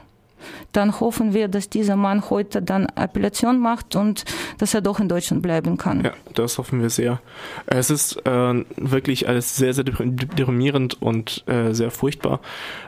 dann 0.71 0.99
hoffen 0.99 1.33
wir, 1.33 1.47
dass 1.47 1.69
dieser 1.69 1.95
Mann 1.95 2.29
heute 2.29 2.61
dann 2.61 2.87
Appellation 2.95 3.59
macht 3.59 3.95
und 3.95 4.25
dass 4.57 4.73
er 4.73 4.81
doch 4.81 4.99
in 4.99 5.09
Deutschland 5.09 5.41
bleiben 5.41 5.77
kann. 5.77 6.03
Ja, 6.03 6.13
das 6.33 6.57
hoffen 6.57 6.81
wir 6.81 6.89
sehr. 6.89 7.21
Es 7.65 7.89
ist 7.89 8.25
äh, 8.25 8.65
wirklich 8.77 9.27
alles 9.27 9.55
sehr, 9.55 9.73
sehr 9.73 9.83
deprimierend 9.83 11.01
und 11.01 11.43
äh, 11.47 11.73
sehr 11.73 11.91
furchtbar. 11.91 12.39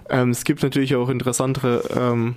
Ähm, 0.10 0.32
es 0.32 0.44
gibt 0.44 0.64
natürlich 0.64 0.96
auch 0.96 1.10
interessantere 1.10 1.84
ähm, 1.96 2.36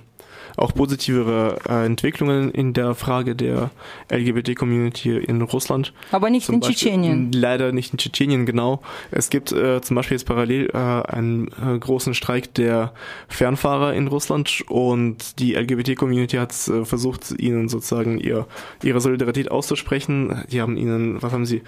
auch 0.57 0.73
positivere 0.73 1.57
äh, 1.67 1.85
Entwicklungen 1.85 2.51
in 2.51 2.73
der 2.73 2.95
Frage 2.95 3.35
der 3.35 3.69
LGBT-Community 4.11 5.17
in 5.17 5.41
Russland. 5.41 5.93
Aber 6.11 6.29
nicht 6.29 6.45
Zum 6.45 6.55
in 6.55 6.61
Beispiel- 6.61 6.75
Tschetschenien. 6.75 7.31
Leider 7.31 7.71
nicht 7.71 7.93
in 7.93 7.99
Tschetschenien, 7.99 8.45
genau. 8.45 8.81
Es 9.11 9.29
gibt 9.29 9.51
äh, 9.51 9.81
zum 9.81 9.95
Beispiel 9.95 10.17
jetzt 10.17 10.25
parallel 10.25 10.69
äh, 10.73 10.77
einen 10.77 11.47
äh, 11.47 11.77
großen 11.79 12.13
Streik 12.13 12.53
der 12.55 12.93
Fernfahrer 13.27 13.93
in 13.93 14.07
Russland 14.07 14.63
und 14.69 15.39
die 15.39 15.53
LGBT-Community 15.55 16.37
hat 16.37 16.51
äh, 16.67 16.85
versucht, 16.85 17.31
ihnen 17.39 17.69
sozusagen 17.69 18.17
ihr, 18.19 18.47
ihre 18.83 19.01
Solidarität 19.01 19.51
auszusprechen. 19.51 20.43
Die 20.51 20.61
haben 20.61 20.77
ihnen, 20.77 21.21
was 21.21 21.31
haben 21.33 21.45
sie? 21.45 21.61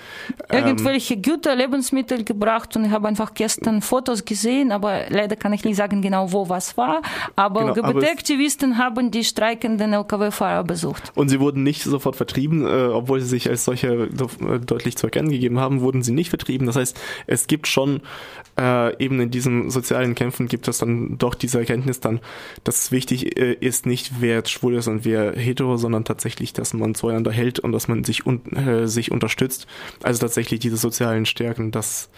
Ähm, 0.50 0.66
Irgendwelche 0.68 1.18
Güter, 1.18 1.56
Lebensmittel 1.56 2.24
gebracht 2.24 2.76
und 2.76 2.86
ich 2.86 2.92
habe 2.92 3.08
einfach 3.08 3.34
gestern 3.34 3.82
Fotos 3.82 4.26
gesehen, 4.26 4.72
aber 4.72 5.02
leider 5.10 5.36
kann 5.36 5.54
ich 5.54 5.64
nicht 5.64 5.76
sagen 5.78 6.02
genau, 6.02 6.32
wo 6.32 6.50
was 6.50 6.78
war. 6.78 7.02
Aber 7.36 7.74
Genau, 7.74 7.88
aber 7.88 8.00
haben 8.78 9.12
die 9.12 9.24
streikenden 9.24 9.94
LKW-Fahrer 9.94 10.64
besucht. 10.64 11.12
Und 11.16 11.30
sie 11.30 11.40
wurden 11.40 11.64
nicht 11.64 11.84
sofort 11.84 12.16
vertrieben, 12.16 12.66
äh, 12.66 12.88
obwohl 12.88 13.22
sie 13.22 13.28
sich 13.28 13.50
als 13.50 13.66
solche 13.66 14.10
äh, 14.10 14.60
deutlich 14.60 14.98
zu 14.98 15.08
erkennen 15.08 15.30
gegeben 15.30 15.60
haben, 15.60 15.82
wurden 15.82 16.04
sie 16.04 16.12
nicht 16.12 16.30
vertrieben. 16.30 16.68
Das 16.68 16.76
heißt, 16.76 17.00
es 17.28 17.48
gibt 17.48 17.68
schon 17.68 18.02
äh, 18.60 19.04
eben 19.04 19.20
in 19.20 19.32
diesen 19.32 19.70
sozialen 19.70 20.16
Kämpfen 20.16 20.48
gibt 20.48 20.68
es 20.68 20.78
dann 20.78 21.18
doch 21.18 21.34
diese 21.34 21.60
Erkenntnis 21.60 22.00
dann, 22.00 22.20
dass 22.64 22.84
es 22.84 22.92
wichtig 22.92 23.38
äh, 23.38 23.54
ist, 23.54 23.86
nicht 23.86 24.22
wer 24.22 24.46
schwul 24.46 24.76
ist 24.76 24.88
und 24.88 25.06
wer 25.06 25.34
hetero, 25.34 25.78
sondern 25.78 26.06
tatsächlich, 26.06 26.54
dass 26.54 26.74
man 26.74 26.94
zueinander 26.96 27.32
hält 27.32 27.60
und 27.60 27.72
dass 27.72 27.88
man 27.88 28.04
sich, 28.04 28.26
un 28.26 28.46
äh, 28.54 28.88
sich 28.88 29.12
unterstützt. 29.12 29.68
Also 30.04 30.22
tatsächlich 30.22 30.60
diese 30.60 30.78
sozialen 30.78 31.26
Stärken, 31.26 31.72
das, 31.72 32.10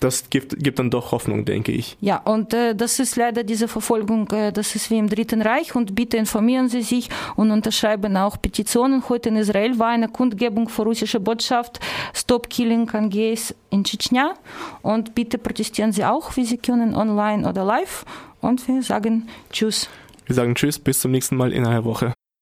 das 0.00 0.30
gibt, 0.30 0.58
gibt 0.58 0.78
dann 0.78 0.90
doch 0.90 1.12
Hoffnung, 1.12 1.44
denke 1.44 1.72
ich. 1.72 1.96
Ja, 2.00 2.16
und 2.18 2.54
äh, 2.54 2.74
das 2.74 2.98
ist 2.98 3.16
leider 3.16 3.44
diese 3.44 3.68
Verfolgung, 3.68 4.28
äh, 4.30 4.52
das 4.52 4.74
ist 4.74 4.90
wie 4.90 4.98
im 4.98 5.08
Dritten 5.08 5.42
Reich 5.42 5.74
und 5.74 5.94
bitte 5.94 6.16
informieren 6.16 6.68
Sie 6.68 6.82
sich 6.82 7.08
und 7.36 7.50
unterschreiben 7.50 8.16
auch 8.16 8.40
Petitionen. 8.40 9.08
Heute 9.08 9.28
in 9.28 9.36
Israel 9.36 9.78
war 9.78 9.88
eine 9.88 10.08
Kundgebung 10.08 10.68
für 10.68 10.82
russische 10.82 11.20
Botschaft 11.20 11.80
Stop 12.14 12.48
Killing 12.48 12.88
Gays 13.10 13.54
in 13.70 13.84
Tschetschenien 13.84 14.30
und 14.82 15.14
bitte 15.14 15.38
protestieren 15.38 15.92
Sie 15.92 16.04
auch, 16.04 16.36
wie 16.36 16.44
Sie 16.44 16.58
können, 16.58 16.94
online 16.94 17.48
oder 17.48 17.64
live 17.64 18.04
und 18.40 18.66
wir 18.66 18.82
sagen 18.82 19.28
Tschüss. 19.52 19.88
Wir 20.26 20.34
sagen 20.34 20.54
Tschüss, 20.54 20.78
bis 20.78 21.00
zum 21.00 21.10
nächsten 21.10 21.36
Mal 21.36 21.52
in 21.52 21.66
einer 21.66 21.84
Woche. 21.84 22.14